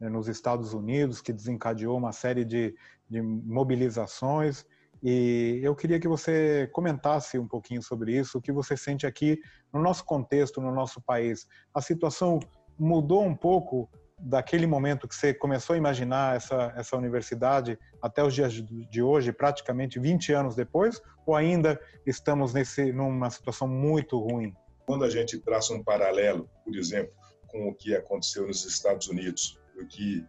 né, 0.00 0.08
nos 0.08 0.26
Estados 0.26 0.72
Unidos 0.72 1.20
que 1.20 1.32
desencadeou 1.32 1.96
uma 1.96 2.12
série 2.12 2.44
de, 2.44 2.74
de 3.08 3.22
mobilizações 3.22 4.64
e 5.02 5.60
eu 5.62 5.74
queria 5.74 5.98
que 5.98 6.08
você 6.08 6.68
comentasse 6.72 7.38
um 7.38 7.48
pouquinho 7.48 7.82
sobre 7.82 8.18
isso, 8.18 8.36
o 8.36 8.42
que 8.42 8.52
você 8.52 8.76
sente 8.76 9.06
aqui 9.06 9.40
no 9.72 9.80
nosso 9.80 10.04
contexto, 10.04 10.60
no 10.60 10.74
nosso 10.74 11.00
país. 11.00 11.46
A 11.72 11.80
situação 11.80 12.38
mudou 12.78 13.24
um 13.24 13.34
pouco 13.34 13.88
daquele 14.22 14.66
momento 14.66 15.08
que 15.08 15.14
você 15.14 15.32
começou 15.32 15.74
a 15.74 15.76
imaginar 15.78 16.36
essa, 16.36 16.72
essa 16.76 16.96
universidade 16.96 17.78
até 18.02 18.22
os 18.22 18.34
dias 18.34 18.52
de 18.52 19.02
hoje, 19.02 19.32
praticamente 19.32 19.98
20 19.98 20.32
anos 20.32 20.54
depois, 20.54 21.00
ou 21.26 21.34
ainda 21.34 21.80
estamos 22.06 22.52
nesse, 22.52 22.92
numa 22.92 23.30
situação 23.30 23.66
muito 23.66 24.18
ruim? 24.18 24.54
Quando 24.86 25.04
a 25.04 25.10
gente 25.10 25.38
traça 25.38 25.72
um 25.72 25.82
paralelo, 25.82 26.50
por 26.64 26.76
exemplo, 26.76 27.12
com 27.48 27.68
o 27.68 27.74
que 27.74 27.94
aconteceu 27.94 28.46
nos 28.46 28.64
Estados 28.64 29.08
Unidos, 29.08 29.58
o 29.80 29.86
que 29.86 30.26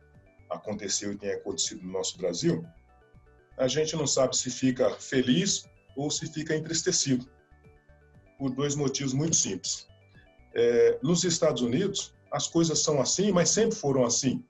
aconteceu 0.50 1.12
e 1.12 1.18
tem 1.18 1.32
acontecido 1.32 1.84
no 1.84 1.92
nosso 1.92 2.18
Brasil, 2.18 2.66
a 3.58 3.68
gente 3.68 3.96
não 3.96 4.08
sabe 4.08 4.36
se 4.36 4.50
fica 4.50 4.90
feliz 4.92 5.66
ou 5.96 6.10
se 6.10 6.32
fica 6.32 6.56
entristecido, 6.56 7.30
por 8.38 8.50
dois 8.52 8.76
motivos 8.76 9.14
muito 9.14 9.36
simples. 9.36 9.88
É, 10.54 11.00
nos 11.02 11.24
Estados 11.24 11.62
Unidos, 11.62 12.14
as 12.32 12.48
coisas 12.48 12.80
são 12.80 13.02
assim, 13.02 13.32
mas 13.32 13.50
sempre 13.50 13.76
foram 13.76 14.06
assim, 14.06 14.44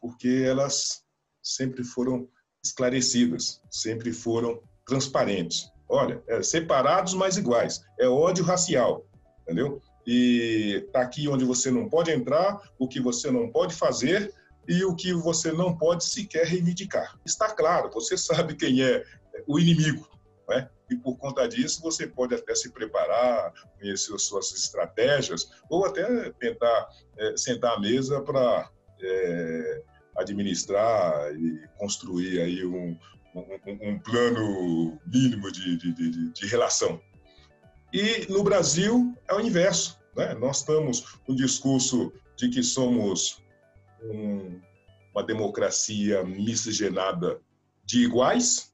porque 0.00 0.44
elas 0.46 1.02
sempre 1.42 1.84
foram 1.84 2.28
esclarecidas, 2.62 3.60
sempre 3.70 4.12
foram 4.12 4.60
transparentes. 4.86 5.70
Olha, 5.88 6.22
é, 6.28 6.42
separados, 6.42 7.14
mas 7.14 7.36
iguais. 7.36 7.80
É 7.98 8.06
ódio 8.06 8.44
racial, 8.44 9.06
entendeu? 9.42 9.80
E 10.06 10.86
tá 10.92 11.02
aqui 11.02 11.28
onde 11.28 11.44
você 11.44 11.70
não 11.70 11.88
pode 11.88 12.10
entrar, 12.10 12.60
o 12.78 12.88
que 12.88 13.00
você 13.00 13.30
não 13.30 13.50
pode 13.50 13.74
fazer, 13.74 14.32
e 14.66 14.84
o 14.84 14.94
que 14.94 15.14
você 15.14 15.50
não 15.50 15.76
pode 15.76 16.04
sequer 16.04 16.46
reivindicar. 16.46 17.18
Está 17.24 17.48
claro, 17.54 17.90
você 17.90 18.18
sabe 18.18 18.54
quem 18.54 18.82
é 18.82 19.02
o 19.46 19.58
inimigo, 19.58 20.06
né? 20.48 20.68
e 20.90 20.96
por 20.96 21.16
conta 21.16 21.46
disso 21.46 21.82
você 21.82 22.06
pode 22.06 22.34
até 22.34 22.54
se 22.54 22.70
preparar, 22.70 23.52
conhecer 23.78 24.14
as 24.14 24.22
suas 24.22 24.50
estratégias, 24.52 25.50
ou 25.68 25.84
até 25.84 26.30
tentar 26.32 26.88
é, 27.18 27.36
sentar 27.36 27.76
à 27.76 27.80
mesa 27.80 28.20
para 28.22 28.70
é, 29.00 29.82
administrar 30.16 31.32
e 31.36 31.60
construir 31.76 32.40
aí 32.40 32.64
um, 32.64 32.96
um, 33.34 33.90
um 33.90 33.98
plano 33.98 34.98
mínimo 35.06 35.52
de, 35.52 35.76
de, 35.76 35.92
de, 35.92 36.32
de, 36.32 36.46
relação. 36.46 37.00
E 37.92 38.26
no 38.30 38.42
Brasil 38.42 39.14
é 39.28 39.34
o 39.34 39.40
inverso. 39.40 39.98
Né? 40.16 40.34
Nós 40.34 40.58
estamos 40.58 41.18
um 41.28 41.34
discurso 41.34 42.12
de 42.36 42.48
que 42.48 42.62
somos 42.62 43.42
um, 44.02 44.60
uma 45.14 45.22
democracia 45.22 46.24
miscigenada 46.24 47.40
de 47.84 48.04
iguais 48.04 48.72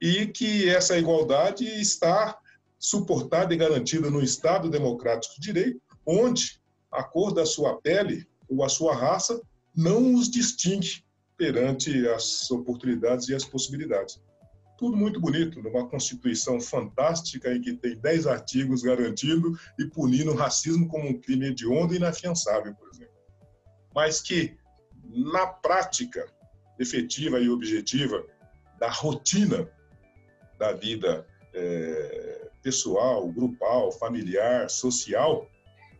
e 0.00 0.26
que 0.26 0.68
essa 0.68 0.98
igualdade 0.98 1.64
está 1.64 2.38
suportada 2.78 3.54
e 3.54 3.56
garantida 3.56 4.10
no 4.10 4.22
Estado 4.22 4.68
democrático 4.68 5.34
de 5.34 5.52
direito, 5.52 5.80
onde 6.06 6.60
a 6.92 7.02
cor 7.02 7.32
da 7.32 7.44
sua 7.44 7.80
pele 7.80 8.26
ou 8.48 8.62
a 8.62 8.68
sua 8.68 8.94
raça 8.94 9.40
não 9.74 10.14
os 10.14 10.30
distingue 10.30 11.04
perante 11.36 12.08
as 12.08 12.50
oportunidades 12.50 13.28
e 13.28 13.34
as 13.34 13.44
possibilidades. 13.44 14.20
Tudo 14.78 14.96
muito 14.96 15.20
bonito, 15.20 15.62
numa 15.62 15.88
Constituição 15.88 16.60
fantástica 16.60 17.52
em 17.52 17.60
que 17.60 17.74
tem 17.74 17.96
10 17.96 18.26
artigos 18.26 18.82
garantindo 18.82 19.58
e 19.78 19.86
punindo 19.86 20.32
o 20.32 20.36
racismo 20.36 20.86
como 20.86 21.08
um 21.08 21.18
crime 21.18 21.46
hediondo 21.46 21.94
e 21.94 21.96
inafiançável, 21.96 22.74
por 22.74 22.88
exemplo. 22.90 23.14
Mas 23.94 24.20
que 24.20 24.56
na 25.02 25.46
prática 25.46 26.26
efetiva 26.78 27.40
e 27.40 27.48
objetiva 27.48 28.22
da 28.78 28.90
rotina 28.90 29.70
da 30.58 30.72
vida 30.72 31.26
é, 31.54 32.48
pessoal, 32.62 33.28
grupal, 33.28 33.92
familiar, 33.92 34.68
social, 34.68 35.48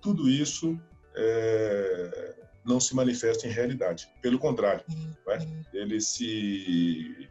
tudo 0.00 0.28
isso 0.28 0.78
é, 1.14 2.34
não 2.64 2.80
se 2.80 2.94
manifesta 2.94 3.46
em 3.46 3.50
realidade. 3.50 4.08
Pelo 4.20 4.38
contrário, 4.38 4.84
né? 4.88 5.64
ele 5.72 6.00
se 6.00 7.28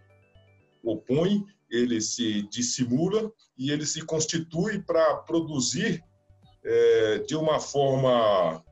opõe, 0.84 1.46
ele 1.70 2.00
se 2.00 2.44
dissimula 2.44 3.32
e 3.58 3.72
ele 3.72 3.86
se 3.86 4.02
constitui 4.02 4.82
para 4.82 5.18
produzir 5.18 6.04
é, 6.64 7.20
de 7.20 7.36
uma 7.36 7.60
forma 7.60 8.64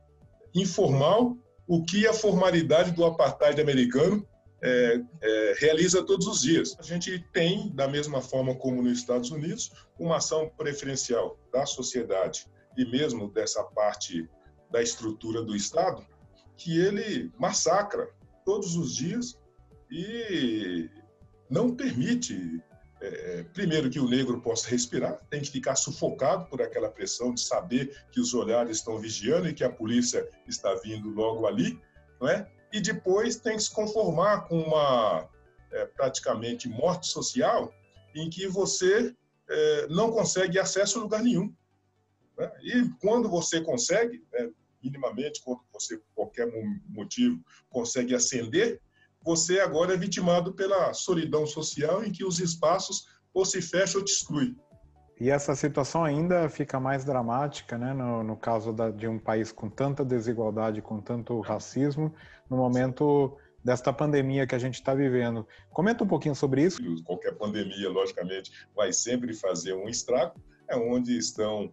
informal 0.54 1.36
o 1.66 1.84
que 1.84 2.06
a 2.06 2.12
formalidade 2.12 2.92
do 2.92 3.04
apartheid 3.04 3.60
americano 3.60 4.26
é, 4.64 4.98
é, 5.20 5.54
realiza 5.58 6.02
todos 6.02 6.26
os 6.26 6.40
dias. 6.40 6.74
A 6.78 6.82
gente 6.82 7.18
tem, 7.32 7.70
da 7.74 7.86
mesma 7.86 8.22
forma 8.22 8.54
como 8.54 8.82
nos 8.82 8.98
Estados 8.98 9.30
Unidos, 9.30 9.70
uma 9.98 10.16
ação 10.16 10.48
preferencial 10.56 11.38
da 11.52 11.66
sociedade 11.66 12.46
e 12.76 12.84
mesmo 12.86 13.30
dessa 13.30 13.62
parte 13.62 14.26
da 14.70 14.82
estrutura 14.82 15.42
do 15.42 15.54
Estado, 15.54 16.04
que 16.56 16.78
ele 16.78 17.30
massacra 17.38 18.08
todos 18.44 18.74
os 18.74 18.96
dias 18.96 19.38
e 19.90 20.88
não 21.50 21.76
permite 21.76 22.62
é, 23.02 23.44
primeiro 23.52 23.90
que 23.90 24.00
o 24.00 24.08
negro 24.08 24.40
possa 24.40 24.70
respirar, 24.70 25.20
tem 25.28 25.42
que 25.42 25.50
ficar 25.50 25.76
sufocado 25.76 26.46
por 26.46 26.62
aquela 26.62 26.88
pressão 26.88 27.34
de 27.34 27.42
saber 27.42 27.94
que 28.10 28.18
os 28.18 28.32
olhares 28.32 28.78
estão 28.78 28.98
vigiando 28.98 29.46
e 29.46 29.52
que 29.52 29.62
a 29.62 29.70
polícia 29.70 30.26
está 30.48 30.74
vindo 30.76 31.10
logo 31.10 31.46
ali, 31.46 31.78
não 32.18 32.28
é? 32.28 32.50
E 32.74 32.80
depois 32.80 33.36
tem 33.36 33.56
que 33.56 33.62
se 33.62 33.70
conformar 33.70 34.48
com 34.48 34.60
uma 34.60 35.30
é, 35.70 35.86
praticamente 35.86 36.68
morte 36.68 37.06
social 37.06 37.72
em 38.16 38.28
que 38.28 38.48
você 38.48 39.14
é, 39.48 39.86
não 39.86 40.10
consegue 40.10 40.58
acesso 40.58 40.98
a 40.98 41.02
lugar 41.02 41.22
nenhum. 41.22 41.54
Né? 42.36 42.50
E 42.62 42.90
quando 43.00 43.28
você 43.28 43.60
consegue, 43.60 44.26
né, 44.32 44.50
minimamente, 44.82 45.40
quando 45.44 45.60
você, 45.72 45.98
por 45.98 46.14
qualquer 46.16 46.48
motivo, 46.88 47.40
consegue 47.70 48.12
ascender, 48.12 48.80
você 49.22 49.60
agora 49.60 49.94
é 49.94 49.96
vitimado 49.96 50.52
pela 50.52 50.92
solidão 50.94 51.46
social 51.46 52.04
em 52.04 52.10
que 52.10 52.24
os 52.24 52.40
espaços 52.40 53.06
ou 53.32 53.44
se 53.44 53.62
fecham 53.62 54.00
ou 54.00 54.04
te 54.04 54.12
excluem. 54.12 54.56
E 55.20 55.30
essa 55.30 55.54
situação 55.54 56.04
ainda 56.04 56.48
fica 56.48 56.80
mais 56.80 57.04
dramática, 57.04 57.78
né, 57.78 57.92
no, 57.92 58.22
no 58.22 58.36
caso 58.36 58.72
da, 58.72 58.90
de 58.90 59.06
um 59.06 59.18
país 59.18 59.52
com 59.52 59.70
tanta 59.70 60.04
desigualdade, 60.04 60.82
com 60.82 61.00
tanto 61.00 61.40
racismo, 61.40 62.12
no 62.50 62.56
momento 62.56 63.36
desta 63.64 63.92
pandemia 63.92 64.46
que 64.46 64.54
a 64.54 64.58
gente 64.58 64.74
está 64.74 64.94
vivendo. 64.94 65.46
Comenta 65.70 66.04
um 66.04 66.06
pouquinho 66.06 66.34
sobre 66.34 66.64
isso. 66.64 66.82
Qualquer 67.04 67.32
pandemia, 67.36 67.88
logicamente, 67.88 68.50
vai 68.74 68.92
sempre 68.92 69.32
fazer 69.34 69.72
um 69.72 69.88
estrago, 69.88 70.34
é 70.68 70.76
onde 70.76 71.16
estão 71.16 71.72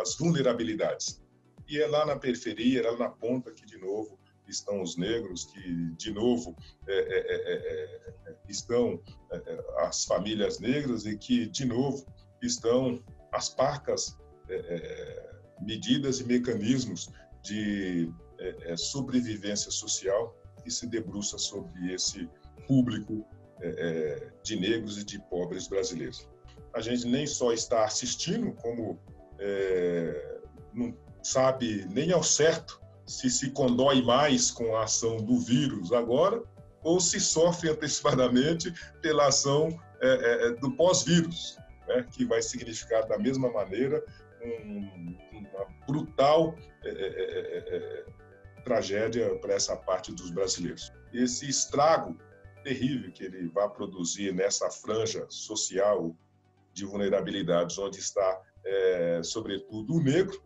as 0.00 0.16
vulnerabilidades. 0.16 1.20
E 1.68 1.80
é 1.80 1.86
lá 1.86 2.06
na 2.06 2.16
periferia, 2.16 2.80
é 2.80 2.90
lá 2.90 2.96
na 2.96 3.08
ponta 3.08 3.50
que, 3.50 3.66
de 3.66 3.78
novo, 3.78 4.18
estão 4.46 4.80
os 4.80 4.96
negros, 4.96 5.46
que, 5.46 5.90
de 5.96 6.12
novo, 6.12 6.54
é, 6.86 6.94
é, 6.94 7.34
é, 7.34 8.30
é 8.30 8.36
estão 8.48 9.00
é, 9.32 9.36
é, 9.36 9.64
as 9.86 10.04
famílias 10.04 10.60
negras 10.60 11.04
e 11.04 11.16
que, 11.16 11.46
de 11.46 11.64
novo, 11.64 12.06
estão 12.46 13.02
as 13.32 13.48
parcas 13.48 14.16
medidas 15.60 16.20
e 16.20 16.24
mecanismos 16.24 17.10
de 17.42 18.10
sobrevivência 18.76 19.70
social 19.70 20.34
que 20.62 20.70
se 20.70 20.86
debruça 20.86 21.38
sobre 21.38 21.92
esse 21.92 22.28
público 22.66 23.26
de 24.42 24.56
negros 24.56 24.98
e 24.98 25.04
de 25.04 25.18
pobres 25.28 25.66
brasileiros. 25.66 26.28
A 26.74 26.80
gente 26.80 27.06
nem 27.06 27.26
só 27.26 27.52
está 27.52 27.84
assistindo, 27.84 28.52
como 28.52 28.98
não 30.72 30.96
sabe 31.22 31.84
nem 31.90 32.12
ao 32.12 32.22
certo 32.22 32.80
se 33.06 33.30
se 33.30 33.50
condói 33.50 34.02
mais 34.02 34.50
com 34.50 34.76
a 34.76 34.84
ação 34.84 35.18
do 35.18 35.38
vírus 35.38 35.92
agora 35.92 36.42
ou 36.82 37.00
se 37.00 37.20
sofre 37.20 37.70
antecipadamente 37.70 38.72
pela 39.00 39.28
ação 39.28 39.68
é, 40.00 40.08
é, 40.08 40.46
é 40.48 40.50
do 40.56 40.70
pós-vírus, 40.72 41.56
né, 41.86 42.06
que 42.10 42.24
vai 42.24 42.42
significar 42.42 43.06
da 43.06 43.18
mesma 43.18 43.50
maneira 43.50 44.04
um, 44.42 45.16
uma 45.32 45.66
brutal 45.86 46.54
é, 46.84 46.88
é, 46.88 47.76
é 47.76 48.06
tragédia 48.64 49.34
para 49.36 49.54
essa 49.54 49.76
parte 49.76 50.12
dos 50.12 50.30
brasileiros. 50.30 50.92
Esse 51.12 51.48
estrago 51.48 52.16
terrível 52.64 53.12
que 53.12 53.24
ele 53.24 53.48
vai 53.48 53.68
produzir 53.70 54.34
nessa 54.34 54.68
franja 54.70 55.24
social 55.28 56.16
de 56.72 56.84
vulnerabilidades, 56.84 57.78
onde 57.78 58.00
está, 58.00 58.42
sobretudo, 59.22 59.94
o 59.94 60.02
negro, 60.02 60.42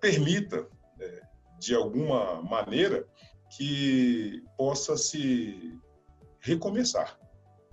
permita, 0.00 0.68
é, 1.00 1.22
de 1.60 1.74
alguma 1.74 2.42
maneira, 2.42 3.06
que 3.56 4.42
possa 4.56 4.96
se 4.96 5.78
recomeçar. 6.40 7.18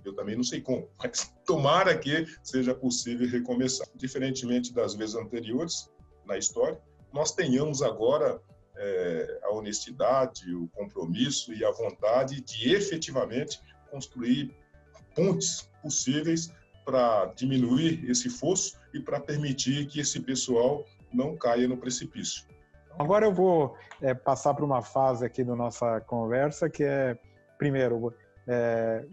Eu 0.06 0.14
também 0.14 0.36
não 0.36 0.44
sei 0.44 0.60
como, 0.60 0.88
mas 1.02 1.34
tomara 1.44 1.96
que 1.98 2.26
seja 2.42 2.74
possível 2.74 3.28
recomeçar. 3.28 3.86
Diferentemente 3.94 4.72
das 4.72 4.94
vezes 4.94 5.14
anteriores 5.14 5.90
na 6.24 6.38
história, 6.38 6.80
nós 7.12 7.32
tenhamos 7.32 7.82
agora 7.82 8.40
é, 8.76 9.40
a 9.44 9.50
honestidade, 9.52 10.54
o 10.54 10.68
compromisso 10.68 11.52
e 11.52 11.64
a 11.64 11.70
vontade 11.70 12.40
de 12.40 12.72
efetivamente 12.74 13.60
construir 13.90 14.54
pontes 15.14 15.70
possíveis 15.82 16.52
para 16.84 17.26
diminuir 17.34 18.08
esse 18.08 18.28
fosso 18.28 18.78
e 18.92 19.00
para 19.00 19.18
permitir 19.18 19.86
que 19.86 20.00
esse 20.00 20.20
pessoal 20.20 20.84
não 21.12 21.36
caia 21.36 21.66
no 21.66 21.76
precipício. 21.76 22.44
Agora 22.98 23.26
eu 23.26 23.32
vou 23.32 23.76
é, 24.00 24.14
passar 24.14 24.54
para 24.54 24.64
uma 24.64 24.82
fase 24.82 25.24
aqui 25.24 25.42
da 25.42 25.56
nossa 25.56 26.00
conversa 26.02 26.68
que 26.68 26.84
é, 26.84 27.18
primeiro, 27.58 28.14
é, 28.46 29.04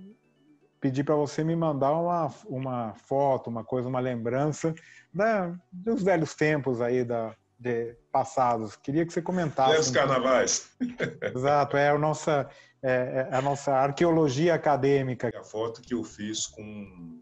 pedir 0.84 1.06
para 1.06 1.16
você 1.16 1.46
me 1.46 1.56
mandar 1.56 1.94
uma, 1.94 2.36
uma 2.46 2.94
foto, 2.94 3.50
uma 3.50 3.64
coisa, 3.64 3.88
uma 3.88 4.02
lembrança 4.02 4.76
da, 5.14 5.58
dos 5.72 6.04
velhos 6.04 6.36
tempos 6.36 6.82
aí 6.82 7.06
da, 7.06 7.34
de, 7.58 7.96
passados. 8.12 8.76
Queria 8.76 9.06
que 9.06 9.14
você 9.14 9.22
comentasse. 9.22 9.72
Velhos 9.72 9.90
um 9.90 9.94
carnavais. 9.94 10.72
Exato, 11.34 11.78
é 11.78 11.88
a 11.88 11.98
nossa, 11.98 12.50
é, 12.82 13.30
é 13.32 13.34
a 13.34 13.42
nossa 13.42 13.72
arqueologia 13.72 14.56
acadêmica. 14.56 15.32
A 15.34 15.42
foto 15.42 15.82
que 15.82 15.94
eu 15.94 16.04
fiz 16.04 16.48
com 16.48 17.22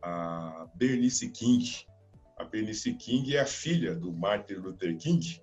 a 0.00 0.68
Bernice 0.76 1.30
King, 1.30 1.68
a 2.38 2.44
Bernice 2.44 2.94
King 2.94 3.36
é 3.36 3.40
a 3.40 3.46
filha 3.46 3.92
do 3.92 4.12
Martin 4.12 4.54
Luther 4.54 4.96
King 4.96 5.42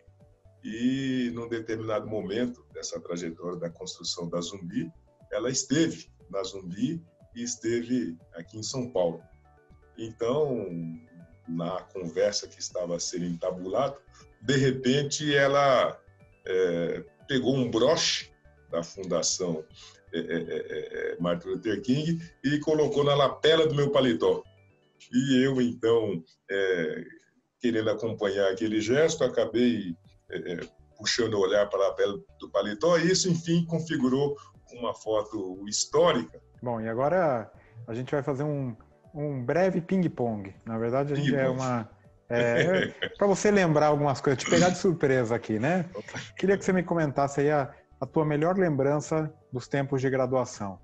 e, 0.63 1.31
num 1.33 1.49
determinado 1.49 2.07
momento 2.07 2.65
dessa 2.73 2.97
trajetória 3.01 3.59
da 3.59 3.69
construção 3.69 4.29
da 4.29 4.39
Zumbi, 4.39 4.89
ela 5.33 5.49
esteve 5.49 6.09
na 6.29 6.41
Zumbi 6.43 7.03
e 7.37 7.43
esteve 7.43 8.17
aqui 8.33 8.57
em 8.57 8.63
São 8.63 8.89
Paulo. 8.89 9.21
Então, 9.95 10.67
na 11.47 11.81
conversa 11.93 12.47
que 12.47 12.59
estava 12.59 12.99
sendo 12.99 13.25
entabulada, 13.25 13.95
de 14.41 14.57
repente 14.57 15.33
ela 15.35 15.99
é, 16.45 17.03
pegou 17.27 17.55
um 17.55 17.69
broche 17.69 18.31
da 18.71 18.81
Fundação 18.81 19.63
é, 20.11 20.19
é, 20.19 20.23
é, 20.23 21.13
é 21.13 21.17
Martin 21.19 21.49
Luther 21.49 21.81
King 21.81 22.19
e 22.43 22.59
colocou 22.59 23.03
na 23.03 23.13
lapela 23.13 23.67
do 23.67 23.75
meu 23.75 23.91
paletó. 23.91 24.43
E 25.13 25.43
eu, 25.43 25.61
então, 25.61 26.23
é, 26.49 27.05
querendo 27.59 27.89
acompanhar 27.91 28.51
aquele 28.51 28.81
gesto, 28.81 29.23
acabei 29.23 29.95
é, 30.29 30.53
é, 30.53 30.59
puxando 30.97 31.35
o 31.35 31.39
olhar 31.39 31.69
para 31.69 31.87
a 31.87 31.93
pele 31.93 32.23
do 32.39 32.49
paletó, 32.49 32.97
e 32.97 33.11
isso, 33.11 33.29
enfim, 33.29 33.63
configurou 33.65 34.35
uma 34.73 34.93
foto 34.93 35.63
histórica. 35.67 36.41
Bom, 36.61 36.81
e 36.81 36.89
agora 36.89 37.51
a 37.87 37.93
gente 37.93 38.11
vai 38.11 38.23
fazer 38.23 38.43
um, 38.43 38.75
um 39.13 39.43
breve 39.43 39.81
ping-pong. 39.81 40.53
Na 40.65 40.77
verdade, 40.77 41.13
a 41.13 41.15
gente 41.15 41.35
é 41.35 41.47
uma. 41.49 41.89
É, 42.29 42.93
para 43.17 43.27
você 43.27 43.49
lembrar 43.49 43.87
algumas 43.87 44.19
coisas, 44.19 44.43
te 44.43 44.49
pegar 44.49 44.69
de 44.69 44.77
surpresa 44.77 45.35
aqui, 45.35 45.59
né? 45.59 45.89
Queria 46.37 46.57
que 46.57 46.65
você 46.65 46.73
me 46.73 46.83
comentasse 46.83 47.39
aí 47.39 47.51
a, 47.51 47.73
a 48.01 48.05
tua 48.05 48.25
melhor 48.25 48.57
lembrança 48.57 49.33
dos 49.51 49.67
tempos 49.67 50.01
de 50.01 50.09
graduação. 50.09 50.77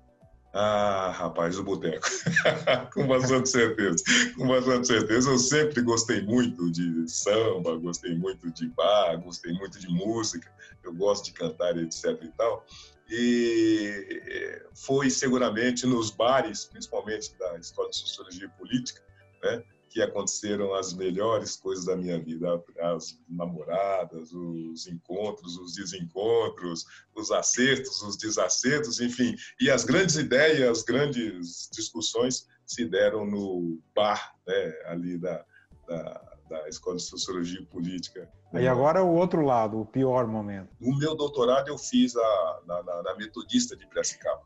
Ah, 0.54 1.10
rapaz, 1.12 1.58
o 1.58 1.64
boteco. 1.64 2.06
com 2.94 3.08
bastante 3.08 3.48
certeza. 3.48 3.96
Com 4.36 4.46
bastante 4.46 4.86
certeza. 4.86 5.30
Eu 5.30 5.38
sempre 5.38 5.82
gostei 5.82 6.22
muito 6.22 6.70
de 6.70 7.08
samba, 7.08 7.76
gostei 7.76 8.16
muito 8.16 8.52
de 8.52 8.68
bar, 8.68 9.20
gostei 9.20 9.52
muito 9.52 9.80
de 9.80 9.88
música. 9.88 10.48
Eu 10.84 10.94
gosto 10.94 11.24
de 11.24 11.32
cantar, 11.32 11.76
etc 11.76 12.04
e 12.22 12.28
tal. 12.36 12.64
E 13.10 14.22
eh, 14.26 14.66
foi 14.74 15.10
seguramente 15.10 15.86
nos 15.86 16.10
bares, 16.10 16.64
principalmente 16.64 17.36
da 17.38 17.58
Escola 17.58 17.90
de 17.90 17.96
Sociologia 17.96 18.46
e 18.46 18.58
Política, 18.58 19.02
né, 19.42 19.62
que 19.90 20.02
aconteceram 20.02 20.74
as 20.74 20.92
melhores 20.92 21.54
coisas 21.56 21.84
da 21.84 21.96
minha 21.96 22.18
vida, 22.18 22.60
as 22.80 23.16
namoradas, 23.28 24.32
os 24.32 24.88
encontros, 24.88 25.56
os 25.56 25.74
desencontros, 25.74 26.84
os 27.14 27.30
acertos, 27.30 28.02
os 28.02 28.16
desacertos, 28.16 29.00
enfim, 29.00 29.36
e 29.60 29.70
as 29.70 29.84
grandes 29.84 30.16
ideias, 30.16 30.78
as 30.78 30.82
grandes 30.82 31.68
discussões 31.72 32.48
se 32.66 32.86
deram 32.86 33.24
no 33.24 33.80
bar, 33.94 34.34
né, 34.46 34.74
ali 34.86 35.16
da, 35.16 35.44
da, 35.86 36.33
da 36.62 36.68
Escola 36.68 36.96
de 36.96 37.02
Sociologia 37.02 37.60
e 37.60 37.66
Política. 37.66 38.28
E 38.52 38.66
agora 38.66 39.02
o 39.02 39.14
outro 39.14 39.42
lado, 39.42 39.80
o 39.80 39.86
pior 39.86 40.26
momento. 40.26 40.68
O 40.80 40.94
meu 40.96 41.14
doutorado 41.14 41.68
eu 41.68 41.78
fiz 41.78 42.16
a, 42.16 42.60
na, 42.66 42.82
na, 42.82 43.02
na 43.02 43.16
Metodista 43.16 43.76
de 43.76 43.86
Piracicaba. 43.86 44.42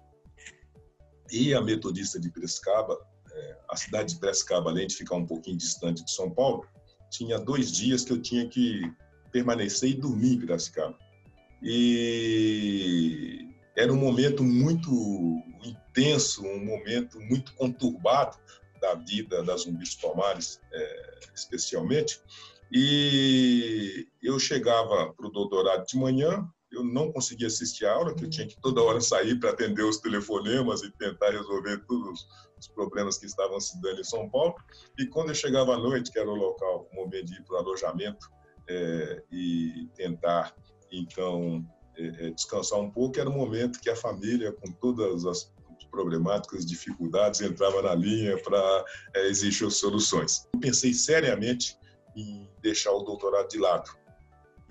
E 1.31 1.53
a 1.53 1.61
Metodista 1.61 2.19
de 2.19 2.31
Piracicaba 2.31 2.99
a 3.69 3.77
cidade 3.77 4.15
de 4.15 4.21
Piracicaba, 4.21 4.71
além 4.71 4.87
de 4.87 4.97
ficar 4.97 5.17
um 5.17 5.27
pouquinho 5.27 5.57
distante 5.57 6.05
de 6.05 6.11
São 6.11 6.31
Paulo, 6.31 6.67
tinha 7.11 7.39
dois 7.39 7.71
dias 7.71 8.05
que 8.05 8.13
eu 8.13 8.21
tinha 8.21 8.49
que 8.49 8.83
permanecer 9.31 9.91
e 9.91 9.95
dormir 9.95 10.35
em 10.35 10.39
Piracicaba. 10.39 10.97
E 11.63 13.47
era 13.77 13.93
um 13.93 13.97
momento 13.97 14.43
muito 14.43 14.91
intenso, 15.63 16.45
um 16.45 16.65
momento 16.65 17.21
muito 17.21 17.55
conturbado 17.55 18.37
da 18.81 18.95
vida 18.95 19.43
das 19.43 19.63
zumbis 19.63 19.95
palmares, 19.95 20.61
é, 20.73 21.21
especialmente. 21.35 22.21
E 22.71 24.07
eu 24.23 24.39
chegava 24.39 25.13
para 25.15 25.27
o 25.27 25.31
doutorado 25.31 25.87
de 25.87 25.97
manhã, 25.97 26.47
eu 26.71 26.85
não 26.85 27.11
conseguia 27.11 27.47
assistir 27.47 27.87
a 27.87 27.93
aula, 27.93 28.15
que 28.15 28.25
eu 28.25 28.31
tinha 28.31 28.47
que 28.47 28.61
toda 28.61 28.83
hora 28.83 29.01
sair 29.01 29.39
para 29.41 29.51
atender 29.51 29.83
os 29.83 29.99
telefonemas 29.99 30.83
e 30.83 30.91
tentar 30.93 31.31
resolver 31.31 31.79
todos 31.87 32.27
os 32.59 32.69
problemas 32.69 33.17
que 33.17 33.27
estavam 33.27 33.59
se 33.59 33.81
dando 33.81 34.01
em 34.01 34.05
São 34.05 34.29
Paulo. 34.29 34.55
E 34.99 35.07
quando 35.07 35.31
eu 35.31 35.35
chegava 35.35 35.75
à 35.75 35.79
noite, 35.79 36.13
que 36.13 36.19
era 36.19 36.29
o 36.29 36.35
local, 36.35 36.89
o 36.93 36.97
momento 36.97 37.27
de 37.27 37.35
ir 37.35 37.45
para 37.45 37.57
o 37.57 37.59
alojamento 37.61 38.29
é, 38.69 39.23
e 39.33 39.89
tentar, 39.95 40.55
então, 40.93 41.65
é, 41.97 42.27
é, 42.27 42.31
descansar 42.31 42.79
um 42.79 42.91
pouco, 42.91 43.19
era 43.19 43.31
o 43.31 43.33
momento 43.33 43.81
que 43.81 43.89
a 43.89 43.97
família, 43.97 44.53
com 44.53 44.71
todas 44.73 45.25
as 45.25 45.51
problemáticas, 45.91 46.65
dificuldades, 46.65 47.41
entrava 47.41 47.83
na 47.83 47.95
linha 47.95 48.37
para 48.43 48.85
é, 49.15 49.27
exigir 49.29 49.71
soluções. 49.71 50.49
Pensei 50.61 50.93
seriamente 50.95 51.77
em 52.17 52.49
deixar 52.61 52.93
o 52.93 53.03
doutorado 53.03 53.49
de 53.49 53.59
lado. 53.59 53.91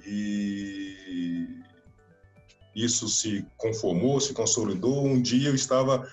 E 0.06 1.62
isso 2.76 3.08
se 3.08 3.46
conformou, 3.58 4.20
se 4.22 4.34
consolidou. 4.34 5.06
Um 5.06 5.22
dia 5.22 5.50
eu 5.50 5.56
estava 5.56 6.08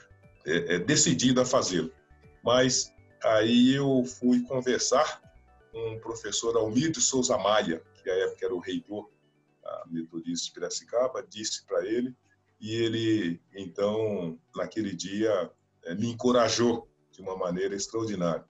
é, 0.46 0.74
é, 0.74 0.78
decidido 0.78 1.40
a 1.40 1.44
fazê-lo, 1.44 1.92
mas 2.42 2.92
aí 3.22 3.74
eu 3.74 4.04
fui 4.04 4.42
conversar 4.42 5.22
com 5.72 5.94
o 5.94 6.00
professor 6.00 6.56
Almir 6.56 6.98
Souza 7.00 7.36
Maia, 7.36 7.82
que 8.02 8.08
à 8.08 8.14
época 8.14 8.46
era 8.46 8.54
o 8.54 8.60
reitor 8.60 9.10
metodista 9.86 10.46
de 10.46 10.52
Piracicaba, 10.52 11.26
disse 11.28 11.64
para 11.66 11.86
ele, 11.86 12.14
e 12.64 12.74
ele, 12.76 13.42
então, 13.54 14.38
naquele 14.56 14.96
dia, 14.96 15.50
é, 15.84 15.94
me 15.94 16.08
encorajou 16.08 16.88
de 17.12 17.20
uma 17.20 17.36
maneira 17.36 17.76
extraordinária. 17.76 18.42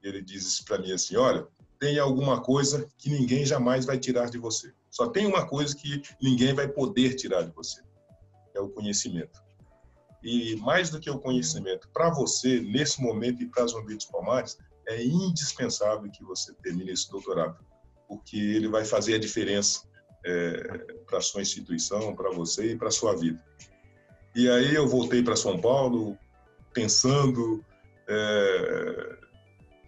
Ele 0.00 0.22
disse 0.22 0.64
para 0.64 0.78
mim 0.78 0.92
assim: 0.92 1.16
Olha, 1.16 1.44
tem 1.76 1.98
alguma 1.98 2.40
coisa 2.40 2.88
que 2.96 3.10
ninguém 3.10 3.44
jamais 3.44 3.84
vai 3.84 3.98
tirar 3.98 4.30
de 4.30 4.38
você. 4.38 4.72
Só 4.88 5.08
tem 5.08 5.26
uma 5.26 5.44
coisa 5.48 5.74
que 5.74 6.00
ninguém 6.22 6.54
vai 6.54 6.68
poder 6.68 7.16
tirar 7.16 7.42
de 7.42 7.50
você: 7.50 7.82
é 8.54 8.60
o 8.60 8.68
conhecimento. 8.68 9.42
E 10.22 10.54
mais 10.58 10.88
do 10.88 11.00
que 11.00 11.10
o 11.10 11.18
conhecimento, 11.18 11.88
para 11.92 12.08
você, 12.08 12.60
nesse 12.60 13.02
momento 13.02 13.42
e 13.42 13.48
para 13.48 13.66
Zumbi 13.66 13.96
dos 13.96 14.04
Palmares, 14.04 14.58
é 14.86 15.04
indispensável 15.04 16.08
que 16.08 16.22
você 16.22 16.54
termine 16.62 16.92
esse 16.92 17.10
doutorado, 17.10 17.58
porque 18.06 18.36
ele 18.36 18.68
vai 18.68 18.84
fazer 18.84 19.14
a 19.16 19.18
diferença 19.18 19.89
é, 20.24 20.78
para 21.08 21.20
sua 21.20 21.42
instituição, 21.42 22.14
para 22.14 22.30
você 22.30 22.72
e 22.72 22.76
para 22.76 22.90
sua 22.90 23.16
vida. 23.16 23.42
E 24.34 24.48
aí 24.48 24.74
eu 24.74 24.88
voltei 24.88 25.22
para 25.22 25.36
São 25.36 25.60
Paulo, 25.60 26.16
pensando. 26.72 27.64
É, 28.08 29.20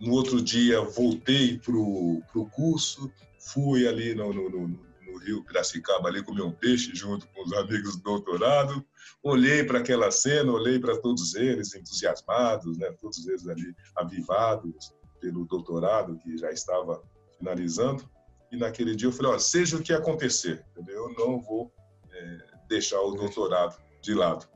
no 0.02 0.12
outro 0.12 0.42
dia 0.42 0.80
voltei 0.80 1.58
para 1.58 1.76
o 1.76 2.50
curso, 2.50 3.10
fui 3.38 3.86
ali 3.86 4.14
no, 4.14 4.32
no, 4.32 4.50
no, 4.50 4.68
no, 4.68 5.18
Rio 5.18 5.44
Piracicaba 5.44 6.08
ali 6.08 6.24
comer 6.24 6.42
um 6.42 6.50
peixe 6.50 6.92
junto 6.92 7.28
com 7.28 7.42
os 7.44 7.52
amigos 7.52 7.96
do 7.96 8.02
doutorado, 8.02 8.84
olhei 9.22 9.62
para 9.62 9.78
aquela 9.78 10.10
cena, 10.10 10.50
olhei 10.50 10.80
para 10.80 11.00
todos 11.00 11.36
eles 11.36 11.72
entusiasmados, 11.74 12.76
né, 12.78 12.90
todos 13.00 13.26
eles 13.28 13.46
ali 13.46 13.74
avivados 13.94 14.92
pelo 15.20 15.44
doutorado 15.44 16.18
que 16.18 16.36
já 16.36 16.50
estava 16.50 17.00
finalizando, 17.38 18.08
e 18.52 18.56
naquele 18.56 18.94
dia 18.94 19.08
eu 19.08 19.12
falei, 19.12 19.32
ó, 19.32 19.38
seja 19.38 19.76
o 19.76 19.82
que 19.82 19.92
acontecer, 19.94 20.62
entendeu? 20.70 21.08
eu 21.08 21.14
não 21.14 21.40
vou 21.40 21.72
é, 22.12 22.38
deixar 22.68 23.00
o 23.00 23.12
doutorado 23.12 23.80
de 24.02 24.12
lado. 24.12 24.46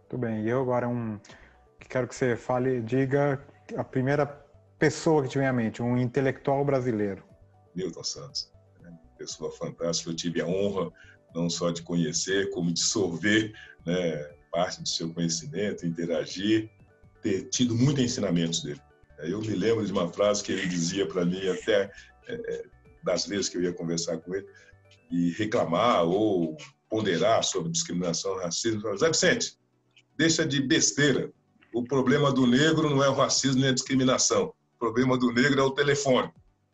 Muito 0.00 0.18
bem, 0.18 0.42
e 0.42 0.48
eu 0.48 0.62
agora 0.62 0.88
um 0.88 1.20
quero 1.88 2.08
que 2.08 2.14
você 2.14 2.36
fale, 2.36 2.80
diga 2.80 3.42
a 3.76 3.84
primeira 3.84 4.26
pessoa 4.78 5.22
que 5.22 5.28
te 5.28 5.38
vem 5.38 5.46
à 5.46 5.52
mente, 5.52 5.82
um 5.82 5.96
intelectual 5.96 6.64
brasileiro. 6.64 7.22
Milton 7.74 8.04
Santos, 8.04 8.50
né? 8.80 8.96
pessoa 9.16 9.50
fantástica. 9.52 10.10
Eu 10.10 10.16
tive 10.16 10.40
a 10.40 10.46
honra 10.46 10.90
não 11.34 11.48
só 11.48 11.70
de 11.70 11.82
conhecer, 11.82 12.50
como 12.50 12.72
de 12.72 12.80
sorver 12.80 13.52
né, 13.84 14.16
parte 14.50 14.82
do 14.82 14.88
seu 14.88 15.12
conhecimento, 15.12 15.86
interagir, 15.86 16.70
ter 17.22 17.48
tido 17.48 17.74
muitos 17.74 18.04
ensinamentos 18.04 18.62
dele. 18.62 18.80
Eu 19.18 19.40
me 19.40 19.54
lembro 19.54 19.84
de 19.84 19.92
uma 19.92 20.08
frase 20.12 20.42
que 20.44 20.52
ele 20.52 20.66
dizia 20.66 21.06
para 21.06 21.24
mim 21.24 21.48
até 21.48 21.90
é, 22.28 22.34
é, 22.34 22.64
das 23.02 23.26
vezes 23.26 23.48
que 23.48 23.56
eu 23.56 23.62
ia 23.62 23.72
conversar 23.72 24.18
com 24.18 24.34
ele 24.34 24.46
e 25.10 25.30
reclamar 25.30 26.04
ou 26.04 26.56
ponderar 26.88 27.42
sobre 27.44 27.70
discriminação, 27.70 28.36
racismo. 28.38 28.96
Zé 28.96 29.08
Vicente, 29.08 29.58
deixa 30.16 30.46
de 30.46 30.60
besteira. 30.60 31.32
O 31.74 31.84
problema 31.84 32.32
do 32.32 32.46
negro 32.46 32.88
não 32.88 33.02
é 33.02 33.08
o 33.08 33.14
racismo 33.14 33.60
nem 33.60 33.70
a 33.70 33.74
discriminação. 33.74 34.52
O 34.76 34.78
problema 34.78 35.18
do 35.18 35.32
negro 35.32 35.60
é 35.60 35.62
o 35.62 35.70
telefone. 35.70 36.30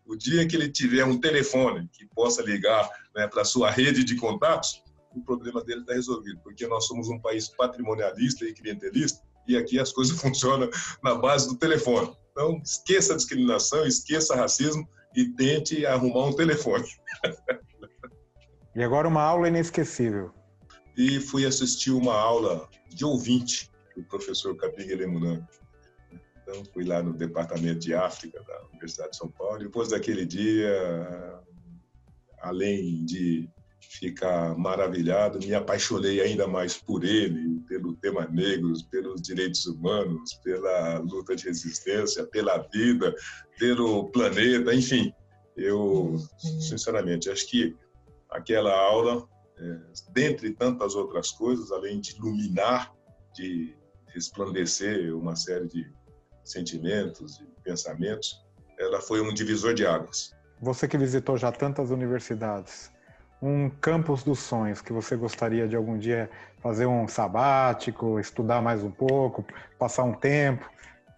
O 0.07 0.15
dia 0.15 0.47
que 0.47 0.55
ele 0.55 0.69
tiver 0.69 1.05
um 1.05 1.19
telefone 1.19 1.89
que 1.93 2.07
possa 2.15 2.43
ligar 2.43 2.89
né, 3.15 3.27
para 3.27 3.43
a 3.43 3.45
sua 3.45 3.71
rede 3.71 4.05
de 4.05 4.17
contatos, 4.17 4.83
o 5.15 5.23
problema 5.23 5.65
dele 5.65 5.81
está 5.81 5.95
resolvido, 5.95 6.41
porque 6.43 6.67
nós 6.67 6.87
somos 6.87 7.09
um 7.09 7.19
país 7.19 7.49
patrimonialista 7.49 8.45
e 8.45 8.53
clientelista 8.53 9.23
e 9.47 9.57
aqui 9.57 9.79
as 9.79 9.93
coisas 9.93 10.17
funcionam 10.21 10.69
na 11.03 11.15
base 11.15 11.49
do 11.49 11.57
telefone. 11.57 12.15
Então, 12.33 12.61
esqueça 12.65 13.15
a 13.15 13.17
discriminação, 13.17 13.87
esqueça 13.87 14.35
racismo 14.35 14.89
e 15.15 15.29
tente 15.31 15.87
arrumar 15.87 16.27
um 16.27 16.33
telefone. 16.33 16.87
E 18.75 18.83
agora 18.83 19.07
uma 19.07 19.23
aula 19.23 19.49
inesquecível. 19.49 20.33
E 20.97 21.21
fui 21.21 21.47
assistir 21.47 21.93
uma 21.93 22.15
aula 22.15 22.69
de 22.89 23.05
ouvinte 23.05 23.71
do 23.97 24.03
professor 24.05 24.57
Capinga 24.57 24.97
Lemunan. 24.97 25.47
Então, 26.43 26.65
fui 26.73 26.85
lá 26.85 27.03
no 27.03 27.13
Departamento 27.13 27.81
de 27.81 27.95
África 27.95 28.43
da 28.43 28.67
Universidade 28.69 29.11
de 29.13 29.17
São 29.17 29.31
Paulo. 29.31 29.59
Depois 29.59 29.91
daquele 29.91 30.27
dia, 30.27 31.41
além 32.41 33.05
de 33.05 33.49
ficar 33.91 34.57
maravilhado, 34.57 35.39
me 35.39 35.55
apaixonei 35.55 36.21
ainda 36.21 36.47
mais 36.47 36.77
por 36.77 37.05
ele, 37.05 37.61
pelo 37.69 37.95
tema 37.97 38.27
negros, 38.27 38.83
pelos 38.83 39.21
direitos 39.23 39.67
humanos, 39.67 40.35
pela 40.43 40.99
luta 40.99 41.35
de 41.35 41.45
resistência, 41.45 42.27
pela 42.27 42.59
vida, 42.73 43.15
pelo 43.59 44.11
planeta, 44.11 44.75
enfim. 44.75 45.13
Eu, 45.57 46.17
sinceramente, 46.39 47.31
acho 47.31 47.49
que 47.49 47.77
aquela 48.31 48.75
aula, 48.77 49.29
é, 49.59 49.79
dentre 50.13 50.53
tantas 50.53 50.95
outras 50.95 51.31
coisas, 51.31 51.71
além 51.71 52.01
de 52.01 52.17
iluminar, 52.17 52.93
de 53.35 53.75
resplandecer 54.09 55.17
uma 55.17 55.37
série 55.37 55.69
de 55.69 55.93
sentimentos 56.45 57.41
e 57.41 57.63
pensamentos, 57.63 58.45
ela 58.79 59.01
foi 59.01 59.21
um 59.21 59.33
divisor 59.33 59.75
de 59.75 59.87
águas. 59.87 60.35
Você 60.61 60.87
que 60.89 60.97
visitou 60.97 61.37
já 61.37 61.51
tantas 61.53 61.91
universidades, 61.91 62.91
um 63.45 63.69
campus 63.69 64.23
dos 64.23 64.39
sonhos 64.39 64.81
que 64.81 64.91
você 64.91 65.17
gostaria 65.17 65.69
de 65.69 65.77
algum 65.77 65.99
dia 65.99 66.31
fazer 66.63 66.87
um 66.87 67.07
sabático, 67.07 68.19
estudar 68.19 68.63
mais 68.63 68.83
um 68.83 68.91
pouco, 68.91 69.45
passar 69.79 70.05
um 70.05 70.15
tempo? 70.15 70.67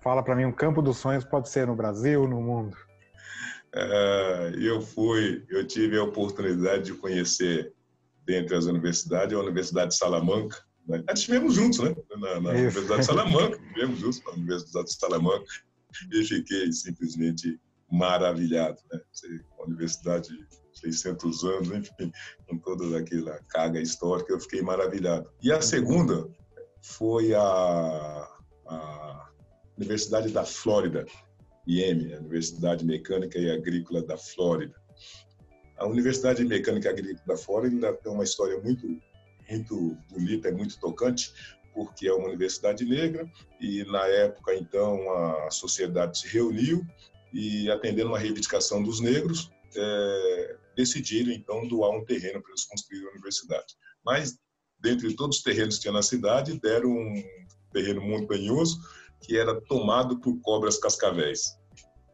Fala 0.03 0.25
para 0.25 0.35
mim, 0.35 0.45
um 0.45 0.53
campo 0.53 0.83
dos 0.83 0.97
sonhos 0.97 1.25
pode 1.25 1.49
ser 1.49 1.69
no 1.69 1.77
Brasil, 1.77 2.27
no 2.27 2.43
mundo? 2.43 2.77
É, 3.73 4.53
eu 4.59 4.81
fui, 4.81 5.45
eu 5.49 5.65
tive 5.65 5.97
a 5.99 6.03
oportunidade 6.03 6.85
de 6.85 6.95
conhecer, 6.95 7.73
dentre 8.25 8.57
as 8.57 8.65
universidades, 8.65 9.37
a 9.37 9.41
Universidade 9.41 9.91
de 9.91 9.97
Salamanca, 9.97 10.57
né? 10.89 11.05
Nós 11.07 11.21
estivemos 11.21 11.55
juntos, 11.55 11.79
né? 11.79 11.95
Na, 12.19 12.41
na 12.41 12.51
Universidade 12.51 13.01
de 13.03 13.07
Salamanca, 13.07 13.57
estivemos 13.57 14.01
juntos 14.01 14.23
na 14.25 14.33
Universidade 14.33 14.87
de 14.87 14.95
Salamanca 14.95 15.47
e 16.13 16.25
fiquei 16.25 16.73
simplesmente 16.73 17.61
maravilhado, 17.89 18.81
né? 18.93 19.01
Uma 19.57 19.67
universidade 19.67 20.29
de 20.29 20.66
600 20.81 21.45
anos, 21.45 21.71
enfim, 21.71 22.13
com 22.49 22.59
toda 22.59 22.99
aquela 22.99 23.39
carga 23.49 23.81
histórica, 23.81 24.33
eu 24.33 24.41
fiquei 24.41 24.63
maravilhado. 24.63 25.31
E 25.43 25.51
a 25.51 25.61
segunda 25.61 26.29
foi 26.83 27.35
a, 27.35 28.29
a 28.67 29.31
Universidade 29.77 30.31
da 30.31 30.45
Flórida, 30.45 31.07
IEM, 31.67 32.15
a 32.15 32.19
Universidade 32.19 32.85
Mecânica 32.85 33.39
e 33.39 33.51
Agrícola 33.51 34.03
da 34.03 34.17
Flórida. 34.17 34.75
A 35.79 35.87
Universidade 35.87 36.45
Mecânica 36.45 36.89
e 36.89 36.93
Agrícola 36.93 37.27
da 37.27 37.37
Flórida 37.37 37.93
tem 37.95 38.13
uma 38.13 38.25
história 38.25 38.59
muito 38.61 38.87
muito 39.49 39.97
bonita, 40.11 40.49
é 40.49 40.53
muito 40.53 40.77
tocante, 40.81 41.33
porque 41.73 42.09
é 42.09 42.13
uma 42.13 42.27
universidade 42.27 42.85
negra 42.85 43.31
e 43.61 43.85
na 43.85 44.05
época 44.07 44.55
então 44.55 45.09
a 45.13 45.51
sociedade 45.51 46.19
se 46.19 46.27
reuniu 46.27 46.85
e 47.33 47.71
atendendo 47.71 48.09
uma 48.09 48.19
reivindicação 48.19 48.83
dos 48.83 48.99
negros 48.99 49.53
é, 49.77 50.57
decidiram 50.77 51.33
então 51.33 51.67
doar 51.67 51.91
um 51.91 52.05
terreno 52.05 52.41
para 52.43 52.51
eles 52.51 52.65
construírem 52.65 53.09
a 53.09 53.13
universidade. 53.13 53.75
Mas 54.05 54.39
dentre 54.79 55.15
todos 55.15 55.39
os 55.39 55.43
terrenos 55.43 55.77
que 55.77 55.83
tinha 55.83 55.93
na 55.93 56.03
cidade 56.03 56.61
deram 56.61 56.91
um 56.91 57.23
terreno 57.73 58.03
montanhoso 58.03 58.79
que 59.23 59.37
era 59.37 59.61
tomado 59.63 60.21
por 60.21 60.39
cobras 60.41 60.79
cascavéis. 60.79 61.57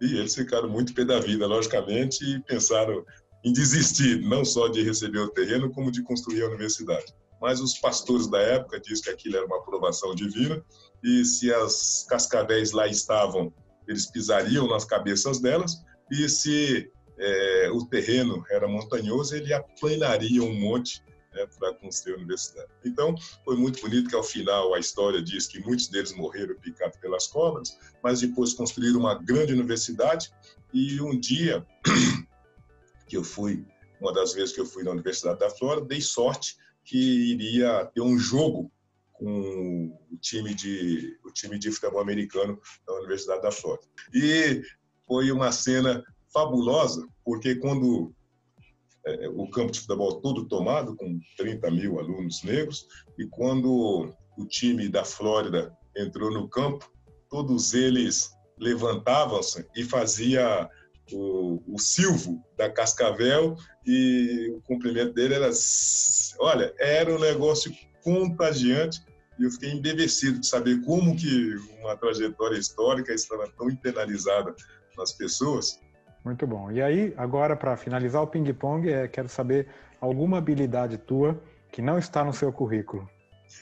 E 0.00 0.16
eles 0.16 0.34
ficaram 0.34 0.68
muito 0.68 0.94
pé 0.94 1.04
da 1.04 1.20
vida, 1.20 1.46
logicamente, 1.46 2.24
e 2.24 2.42
pensaram 2.44 3.04
em 3.44 3.52
desistir, 3.52 4.20
não 4.22 4.44
só 4.44 4.68
de 4.68 4.82
receber 4.82 5.18
o 5.18 5.30
terreno, 5.30 5.70
como 5.72 5.90
de 5.90 6.02
construir 6.02 6.42
a 6.42 6.48
universidade 6.48 7.12
mas 7.42 7.60
os 7.60 7.76
pastores 7.76 8.28
da 8.28 8.38
época 8.38 8.78
dizem 8.78 9.02
que 9.02 9.10
aquilo 9.10 9.36
era 9.36 9.46
uma 9.46 9.58
aprovação 9.58 10.14
divina 10.14 10.64
e 11.02 11.24
se 11.24 11.52
as 11.52 12.06
cascavéis 12.08 12.70
lá 12.70 12.86
estavam, 12.86 13.52
eles 13.88 14.08
pisariam 14.08 14.68
nas 14.68 14.84
cabeças 14.84 15.40
delas 15.40 15.82
e 16.08 16.28
se 16.28 16.88
é, 17.22 17.70
o 17.70 17.86
terreno 17.86 18.44
era 18.50 18.66
montanhoso, 18.66 19.36
ele 19.36 19.54
aplanaria 19.54 20.42
um 20.42 20.58
monte 20.58 21.02
né, 21.32 21.46
para 21.58 21.72
construir 21.74 22.14
a 22.14 22.16
universidade. 22.16 22.68
Então, 22.84 23.14
foi 23.44 23.56
muito 23.56 23.80
bonito 23.80 24.10
que 24.10 24.16
ao 24.16 24.24
final 24.24 24.74
a 24.74 24.80
história 24.80 25.22
diz 25.22 25.46
que 25.46 25.60
muitos 25.60 25.86
deles 25.86 26.12
morreram 26.12 26.56
picados 26.56 26.98
pelas 26.98 27.28
cobras, 27.28 27.78
mas 28.02 28.20
depois 28.20 28.52
construíram 28.54 28.98
uma 28.98 29.14
grande 29.14 29.52
universidade 29.52 30.32
e 30.74 31.00
um 31.00 31.18
dia 31.18 31.64
que 33.06 33.16
eu 33.16 33.22
fui, 33.22 33.64
uma 34.00 34.12
das 34.12 34.32
vezes 34.32 34.52
que 34.52 34.60
eu 34.60 34.66
fui 34.66 34.82
na 34.82 34.90
Universidade 34.90 35.38
da 35.38 35.48
Flórida, 35.48 35.86
dei 35.86 36.00
sorte 36.00 36.56
que 36.84 36.98
iria 37.32 37.86
ter 37.94 38.00
um 38.00 38.18
jogo 38.18 38.70
com 39.12 39.96
o 40.10 40.16
time 40.18 40.52
de 40.52 41.16
o 41.24 41.30
time 41.30 41.56
de 41.56 41.70
futebol 41.70 42.00
americano 42.00 42.60
da 42.84 42.94
Universidade 42.94 43.42
da 43.42 43.52
Flórida. 43.52 43.86
E 44.12 44.60
foi 45.06 45.30
uma 45.30 45.52
cena 45.52 46.02
fabulosa, 46.32 47.06
porque 47.24 47.56
quando 47.56 48.12
é, 49.06 49.28
o 49.28 49.48
campo 49.50 49.72
de 49.72 49.80
futebol 49.80 50.20
todo 50.20 50.46
tomado, 50.46 50.96
com 50.96 51.18
30 51.36 51.70
mil 51.70 51.98
alunos 51.98 52.42
negros, 52.42 52.86
e 53.18 53.26
quando 53.26 54.08
o 54.36 54.46
time 54.46 54.88
da 54.88 55.04
Flórida 55.04 55.76
entrou 55.96 56.30
no 56.30 56.48
campo, 56.48 56.90
todos 57.28 57.74
eles 57.74 58.30
levantavam-se 58.58 59.66
e 59.74 59.84
fazia 59.84 60.68
o, 61.10 61.62
o 61.66 61.78
Silvo 61.78 62.42
da 62.56 62.70
Cascavel 62.70 63.56
e 63.84 64.52
o 64.56 64.62
cumprimento 64.62 65.12
dele 65.14 65.34
era, 65.34 65.50
olha, 66.38 66.72
era 66.78 67.14
um 67.14 67.18
negócio 67.18 67.72
contagiante 68.02 69.02
e 69.38 69.44
eu 69.44 69.50
fiquei 69.50 69.72
embevecido 69.72 70.38
de 70.38 70.46
saber 70.46 70.80
como 70.84 71.16
que 71.16 71.56
uma 71.80 71.96
trajetória 71.96 72.56
histórica 72.56 73.12
estava 73.12 73.50
tão 73.56 73.70
internalizada 73.70 74.54
nas 74.96 75.12
pessoas. 75.12 75.80
Muito 76.24 76.46
bom. 76.46 76.70
E 76.70 76.80
aí, 76.80 77.12
agora 77.16 77.56
para 77.56 77.76
finalizar 77.76 78.22
o 78.22 78.26
ping-pong, 78.26 78.90
é, 78.90 79.08
quero 79.08 79.28
saber 79.28 79.66
alguma 80.00 80.38
habilidade 80.38 80.96
tua 80.98 81.40
que 81.70 81.82
não 81.82 81.98
está 81.98 82.24
no 82.24 82.32
seu 82.32 82.52
currículo. 82.52 83.08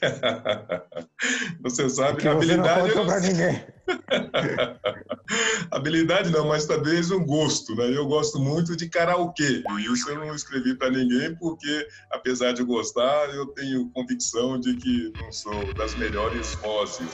você 1.61 1.89
sabe 1.89 2.21
que 2.21 2.27
habilidade 2.27 2.95
não 2.95 3.05
para 3.05 3.19
ninguém. 3.19 3.63
habilidade 5.71 6.29
não, 6.31 6.47
mas 6.47 6.65
talvez 6.65 7.11
um 7.11 7.25
gosto, 7.25 7.75
né? 7.75 7.95
Eu 7.95 8.07
gosto 8.07 8.39
muito 8.39 8.75
de 8.75 8.87
karaokê. 8.89 9.63
E 9.69 9.93
isso 9.93 10.09
eu 10.09 10.17
não 10.17 10.33
escrevi 10.33 10.75
para 10.75 10.89
ninguém 10.89 11.35
porque, 11.35 11.87
apesar 12.11 12.53
de 12.53 12.63
gostar, 12.63 13.29
eu 13.35 13.47
tenho 13.47 13.89
convicção 13.89 14.59
de 14.59 14.75
que 14.75 15.11
não 15.21 15.31
sou 15.31 15.73
das 15.73 15.95
melhores 15.95 16.55
vozes. 16.55 17.09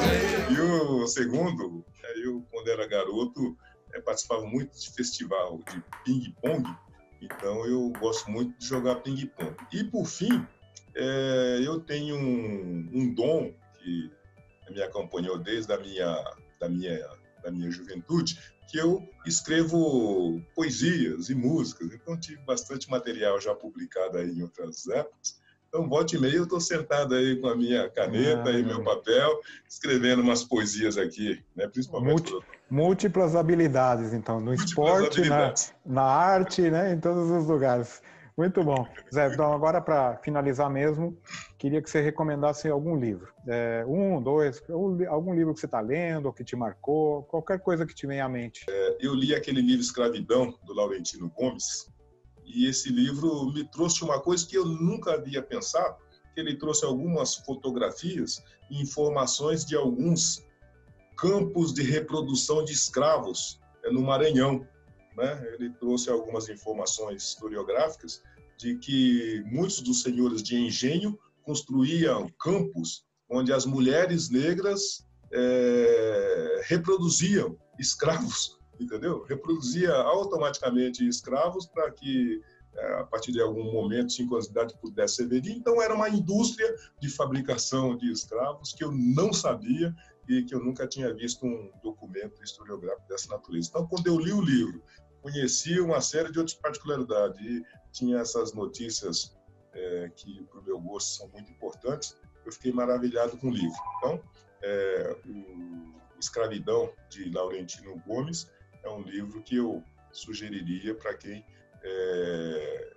O 1.04 1.08
segundo, 1.08 1.84
eu 2.16 2.44
quando 2.50 2.68
era 2.68 2.86
garoto 2.86 3.56
participava 4.04 4.44
muito 4.44 4.76
de 4.76 4.90
festival 4.90 5.60
de 5.70 5.82
ping-pong 6.04 6.64
então 7.24 7.66
eu 7.66 7.90
gosto 7.98 8.30
muito 8.30 8.56
de 8.58 8.66
jogar 8.66 8.96
ping-pong. 8.96 9.56
E 9.72 9.82
por 9.84 10.06
fim, 10.06 10.46
é, 10.94 11.60
eu 11.64 11.80
tenho 11.80 12.16
um, 12.16 12.90
um, 12.92 13.14
dom 13.14 13.52
que 13.78 14.10
me 14.70 14.82
acompanhou 14.82 15.38
desde 15.38 15.72
a 15.72 15.78
minha, 15.78 16.36
da 16.60 16.68
minha, 16.68 17.08
da 17.42 17.50
minha 17.50 17.70
juventude, 17.70 18.38
que 18.68 18.78
eu 18.78 19.06
escrevo 19.26 20.40
poesias 20.54 21.30
e 21.30 21.34
músicas. 21.34 21.92
Então 21.92 22.18
tive 22.18 22.42
bastante 22.42 22.90
material 22.90 23.40
já 23.40 23.54
publicado 23.54 24.18
aí 24.18 24.30
em 24.30 24.42
outras 24.42 24.86
épocas. 24.88 25.42
Então, 25.74 25.88
volte 25.88 26.14
e 26.14 26.20
meia, 26.20 26.36
eu 26.36 26.44
estou 26.44 26.60
sentado 26.60 27.16
aí 27.16 27.34
com 27.40 27.48
a 27.48 27.56
minha 27.56 27.90
caneta 27.90 28.48
ah, 28.48 28.52
e 28.52 28.62
meu 28.62 28.84
papel, 28.84 29.40
escrevendo 29.68 30.22
umas 30.22 30.44
poesias 30.44 30.96
aqui, 30.96 31.42
né? 31.56 31.66
principalmente. 31.66 32.30
Multi, 32.30 32.46
múltiplas 32.70 33.34
habilidades, 33.34 34.14
então, 34.14 34.40
no 34.40 34.54
esporte, 34.54 35.28
na, 35.28 35.52
na 35.84 36.04
arte, 36.04 36.70
né? 36.70 36.92
em 36.92 37.00
todos 37.00 37.28
os 37.28 37.48
lugares. 37.48 38.00
Muito 38.38 38.62
bom. 38.62 38.86
Zé, 39.12 39.32
então 39.32 39.52
agora 39.52 39.80
para 39.80 40.16
finalizar 40.18 40.70
mesmo, 40.70 41.18
queria 41.58 41.82
que 41.82 41.90
você 41.90 42.00
recomendasse 42.00 42.68
algum 42.68 42.96
livro. 42.96 43.32
É, 43.48 43.84
um, 43.84 44.22
dois, 44.22 44.62
algum 45.08 45.34
livro 45.34 45.54
que 45.54 45.60
você 45.60 45.66
está 45.66 45.80
lendo, 45.80 46.26
ou 46.26 46.32
que 46.32 46.44
te 46.44 46.54
marcou, 46.54 47.24
qualquer 47.24 47.58
coisa 47.58 47.84
que 47.84 47.94
te 47.94 48.06
venha 48.06 48.24
à 48.24 48.28
mente. 48.28 48.64
É, 48.68 48.96
eu 49.00 49.12
li 49.12 49.34
aquele 49.34 49.60
livro 49.60 49.82
Escravidão, 49.82 50.56
do 50.64 50.72
Laurentino 50.72 51.28
Gomes, 51.30 51.92
e 52.44 52.66
esse 52.66 52.90
livro 52.90 53.52
me 53.52 53.64
trouxe 53.64 54.04
uma 54.04 54.20
coisa 54.20 54.46
que 54.46 54.56
eu 54.56 54.64
nunca 54.64 55.14
havia 55.14 55.42
pensado, 55.42 55.96
que 56.34 56.40
ele 56.40 56.56
trouxe 56.56 56.84
algumas 56.84 57.34
fotografias 57.34 58.42
e 58.70 58.80
informações 58.80 59.64
de 59.64 59.76
alguns 59.76 60.44
campos 61.16 61.72
de 61.72 61.82
reprodução 61.82 62.64
de 62.64 62.72
escravos 62.72 63.60
eh, 63.84 63.90
no 63.90 64.02
Maranhão. 64.02 64.66
Né? 65.16 65.54
Ele 65.54 65.70
trouxe 65.70 66.10
algumas 66.10 66.48
informações 66.48 67.22
historiográficas 67.22 68.22
de 68.58 68.76
que 68.76 69.42
muitos 69.46 69.80
dos 69.80 70.02
senhores 70.02 70.42
de 70.42 70.56
engenho 70.56 71.18
construíam 71.42 72.28
campos 72.40 73.04
onde 73.28 73.52
as 73.52 73.66
mulheres 73.66 74.30
negras 74.30 75.04
é, 75.32 76.62
reproduziam 76.66 77.56
escravos 77.78 78.58
entendeu? 78.80 79.22
Reproduzia 79.24 79.92
automaticamente 79.92 81.06
escravos 81.06 81.66
para 81.66 81.90
que 81.90 82.40
é, 82.76 83.00
a 83.00 83.04
partir 83.04 83.30
de 83.30 83.40
algum 83.40 83.72
momento, 83.72 84.12
cincosidade 84.12 84.76
pudesse 84.80 85.16
ser 85.16 85.28
vendida. 85.28 85.56
Então, 85.56 85.80
era 85.80 85.94
uma 85.94 86.08
indústria 86.08 86.74
de 87.00 87.08
fabricação 87.08 87.96
de 87.96 88.10
escravos 88.10 88.72
que 88.72 88.82
eu 88.82 88.90
não 88.90 89.32
sabia 89.32 89.94
e 90.28 90.42
que 90.42 90.54
eu 90.54 90.60
nunca 90.60 90.86
tinha 90.86 91.12
visto 91.14 91.46
um 91.46 91.70
documento 91.82 92.42
historiográfico 92.42 93.08
dessa 93.08 93.28
natureza. 93.28 93.68
Então, 93.68 93.86
quando 93.86 94.06
eu 94.08 94.18
li 94.18 94.32
o 94.32 94.40
livro, 94.40 94.82
conheci 95.22 95.78
uma 95.80 96.00
série 96.00 96.32
de 96.32 96.38
outras 96.38 96.56
particularidades 96.56 97.40
e 97.40 97.62
tinha 97.92 98.18
essas 98.18 98.52
notícias 98.52 99.36
é, 99.72 100.10
que, 100.16 100.42
para 100.44 100.60
o 100.60 100.64
meu 100.64 100.80
gosto, 100.80 101.18
são 101.18 101.28
muito 101.28 101.50
importantes, 101.52 102.16
eu 102.44 102.52
fiquei 102.52 102.72
maravilhado 102.72 103.36
com 103.38 103.48
o 103.48 103.54
livro. 103.54 103.76
Então, 103.98 104.20
é, 104.62 105.16
o 105.26 106.18
Escravidão, 106.18 106.92
de 107.08 107.30
Laurentino 107.30 108.00
Gomes, 108.06 108.50
é 108.84 108.90
um 108.90 109.02
livro 109.02 109.42
que 109.42 109.56
eu 109.56 109.82
sugeriria 110.12 110.94
para 110.94 111.14
quem 111.14 111.44
é, 111.82 112.92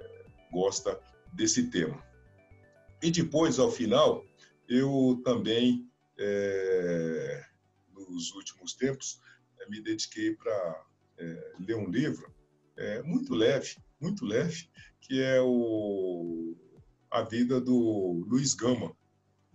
gosta 0.51 0.99
desse 1.33 1.69
tema. 1.69 2.03
E 3.01 3.11
depois, 3.11 3.59
ao 3.59 3.71
final, 3.71 4.25
eu 4.67 5.21
também, 5.23 5.89
é, 6.17 7.43
nos 7.89 8.31
últimos 8.33 8.73
tempos, 8.73 9.19
é, 9.59 9.69
me 9.69 9.81
dediquei 9.81 10.35
para 10.35 10.85
é, 11.17 11.53
ler 11.59 11.75
um 11.75 11.89
livro 11.89 12.33
é, 12.75 13.01
muito 13.01 13.33
leve, 13.33 13.77
muito 13.99 14.25
leve, 14.25 14.69
que 15.01 15.21
é 15.21 15.41
o 15.41 16.55
A 17.09 17.23
Vida 17.23 17.59
do 17.59 18.25
Luiz 18.27 18.53
Gama. 18.53 18.95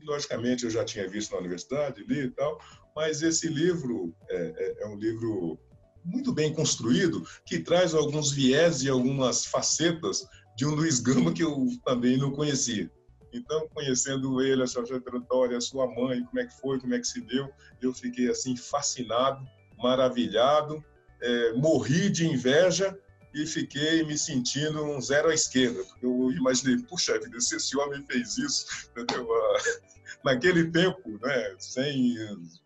logicamente, 0.01 0.65
eu 0.65 0.71
já 0.71 0.85
tinha 0.85 1.09
visto 1.09 1.31
na 1.33 1.39
universidade, 1.39 2.03
li 2.05 2.25
e 2.25 2.31
tal, 2.31 2.61
mas 2.95 3.23
esse 3.23 3.49
livro 3.49 4.15
é, 4.29 4.37
é, 4.37 4.83
é 4.83 4.87
um 4.87 4.97
livro 4.97 5.59
muito 6.05 6.33
bem 6.33 6.53
construído, 6.53 7.27
que 7.45 7.59
traz 7.59 7.95
alguns 7.95 8.33
viés 8.33 8.83
e 8.83 8.89
algumas 8.89 9.47
facetas 9.47 10.27
de 10.57 10.67
um 10.67 10.75
Luiz 10.75 11.01
Gama 11.01 11.33
que 11.33 11.43
eu 11.43 11.67
também 11.85 12.17
não 12.17 12.31
conhecia. 12.31 12.91
Então, 13.33 13.67
conhecendo 13.69 14.43
ele, 14.43 14.63
a 14.63 14.67
sua 14.67 14.85
trajetória, 14.85 15.57
a 15.57 15.61
sua 15.61 15.87
mãe, 15.87 16.23
como 16.25 16.41
é 16.41 16.47
que 16.47 16.61
foi, 16.61 16.79
como 16.79 16.95
é 16.95 16.99
que 16.99 17.07
se 17.07 17.21
deu, 17.23 17.49
eu 17.81 17.95
fiquei 17.95 18.29
assim 18.29 18.57
fascinado, 18.57 19.47
maravilhado, 19.79 20.85
é, 21.21 21.53
morri 21.55 22.11
de 22.11 22.27
inveja 22.27 22.97
e 23.35 23.47
fiquei 23.47 24.05
me 24.05 24.19
sentindo 24.19 24.85
um 24.85 25.01
zero 25.01 25.31
à 25.31 25.35
esquerda. 25.35 25.83
Eu 26.03 26.31
imaginei, 26.33 26.77
puxa 26.83 27.19
vida, 27.19 27.41
se 27.41 27.57
esse 27.57 27.77
homem 27.79 28.05
fez 28.07 28.37
isso, 28.37 28.67
entendeu? 28.97 29.27
naquele 30.23 30.71
tempo, 30.71 31.19
né, 31.23 31.57
sem 31.59 32.17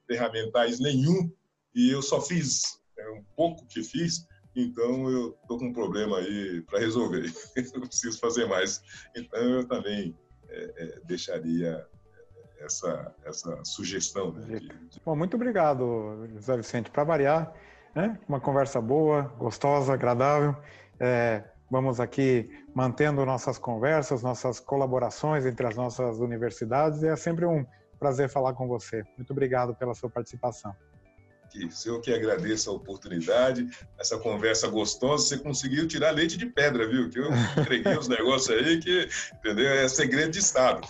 ferramentais 0.06 0.80
nenhum, 0.80 1.30
e 1.74 1.90
eu 1.90 2.02
só 2.02 2.20
fiz 2.20 2.80
é 2.98 3.10
um 3.10 3.24
pouco 3.36 3.66
que 3.66 3.82
fiz, 3.82 4.26
então 4.56 5.10
eu 5.10 5.32
tô 5.46 5.58
com 5.58 5.66
um 5.66 5.72
problema 5.72 6.16
aí 6.18 6.62
para 6.62 6.78
resolver. 6.78 7.30
eu 7.56 7.80
preciso 7.82 8.18
fazer 8.18 8.46
mais. 8.46 8.82
Então 9.14 9.38
eu 9.38 9.68
também 9.68 10.16
é, 10.48 10.72
é, 10.76 11.00
deixaria 11.04 11.86
essa, 12.58 13.14
essa 13.24 13.62
sugestão. 13.64 14.32
Né, 14.32 14.58
de... 14.58 14.70
Bom, 15.04 15.14
muito 15.14 15.36
obrigado, 15.36 16.26
José 16.32 16.56
Vicente. 16.56 16.90
Para 16.90 17.04
variar, 17.04 17.52
né? 17.94 18.18
uma 18.26 18.40
conversa 18.40 18.80
boa, 18.80 19.22
gostosa, 19.38 19.92
agradável. 19.92 20.56
É, 20.98 21.44
vamos 21.70 22.00
aqui 22.00 22.48
mantendo 22.74 23.26
nossas 23.26 23.58
conversas, 23.58 24.22
nossas 24.22 24.58
colaborações 24.58 25.44
entre 25.44 25.66
as 25.66 25.76
nossas 25.76 26.18
universidades. 26.18 27.02
E 27.02 27.08
é 27.08 27.16
sempre 27.16 27.44
um 27.44 27.66
prazer 27.98 28.30
falar 28.30 28.54
com 28.54 28.66
você. 28.66 29.04
Muito 29.18 29.32
obrigado 29.32 29.74
pela 29.74 29.94
sua 29.94 30.08
participação 30.08 30.74
que 31.50 31.68
eu 31.86 32.00
que 32.00 32.12
agradeço 32.12 32.70
a 32.70 32.72
oportunidade, 32.72 33.68
essa 33.98 34.18
conversa 34.18 34.68
gostosa, 34.68 35.24
você 35.24 35.38
conseguiu 35.38 35.86
tirar 35.86 36.10
leite 36.10 36.36
de 36.36 36.46
pedra, 36.46 36.88
viu? 36.88 37.08
Que 37.08 37.18
eu 37.18 37.30
entreguei 37.58 37.96
os 37.96 38.08
negócios 38.08 38.56
aí 38.56 38.78
que, 38.78 39.08
entendeu? 39.34 39.68
É 39.68 39.88
segredo 39.88 40.32
de 40.32 40.38
Estado. 40.38 40.86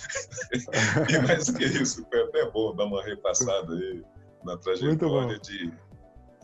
e 1.08 1.18
mais 1.26 1.50
que 1.50 1.64
isso, 1.64 2.06
foi 2.08 2.22
até 2.22 2.50
bom 2.50 2.74
dar 2.74 2.84
uma 2.84 3.02
repassada 3.02 3.72
aí 3.72 4.02
na 4.44 4.56
trajetória 4.56 5.38
de 5.38 5.72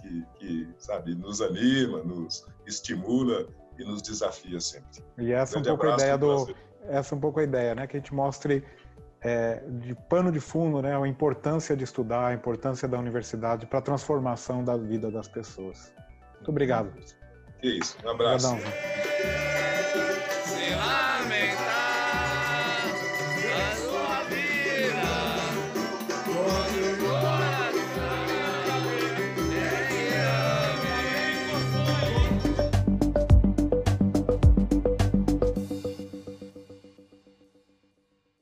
que, 0.01 0.27
que, 0.39 0.69
sabe, 0.79 1.15
nos 1.15 1.41
anima, 1.41 2.03
nos 2.03 2.47
estimula 2.67 3.47
e 3.79 3.85
nos 3.85 4.03
desafia 4.03 4.61
sempre. 4.61 5.05
E 5.19 5.33
essa 5.33 5.59
é 5.59 5.61
um 5.61 5.63
pouco 5.63 5.87
a 5.87 5.95
ideia 5.95 6.19
do 6.19 6.55
essa 6.89 7.15
é 7.15 7.17
um 7.17 7.21
pouco 7.21 7.41
a 7.41 7.45
ideia, 7.45 7.75
né? 7.75 7.87
Que 7.87 7.97
a 7.97 8.01
gente 8.01 8.13
mostre 8.13 8.65
é, 9.23 9.63
de 9.69 9.95
pano 9.95 10.33
de 10.33 10.41
fundo, 10.41 10.83
né, 10.83 10.97
a 10.97 11.07
importância 11.07 11.77
de 11.77 11.85
estudar, 11.85 12.29
a 12.29 12.35
importância 12.35 12.89
da 12.89 12.99
universidade 12.99 13.67
para 13.67 13.79
a 13.79 13.83
transformação 13.83 14.65
da 14.65 14.77
vida 14.77 15.11
das 15.11 15.29
pessoas. 15.29 15.93
Muito 16.35 16.51
obrigado. 16.51 16.93
Que 17.61 17.69
isso, 17.69 17.97
um 18.05 18.11
abraço. 18.11 18.49
Obrigadão. 18.49 19.12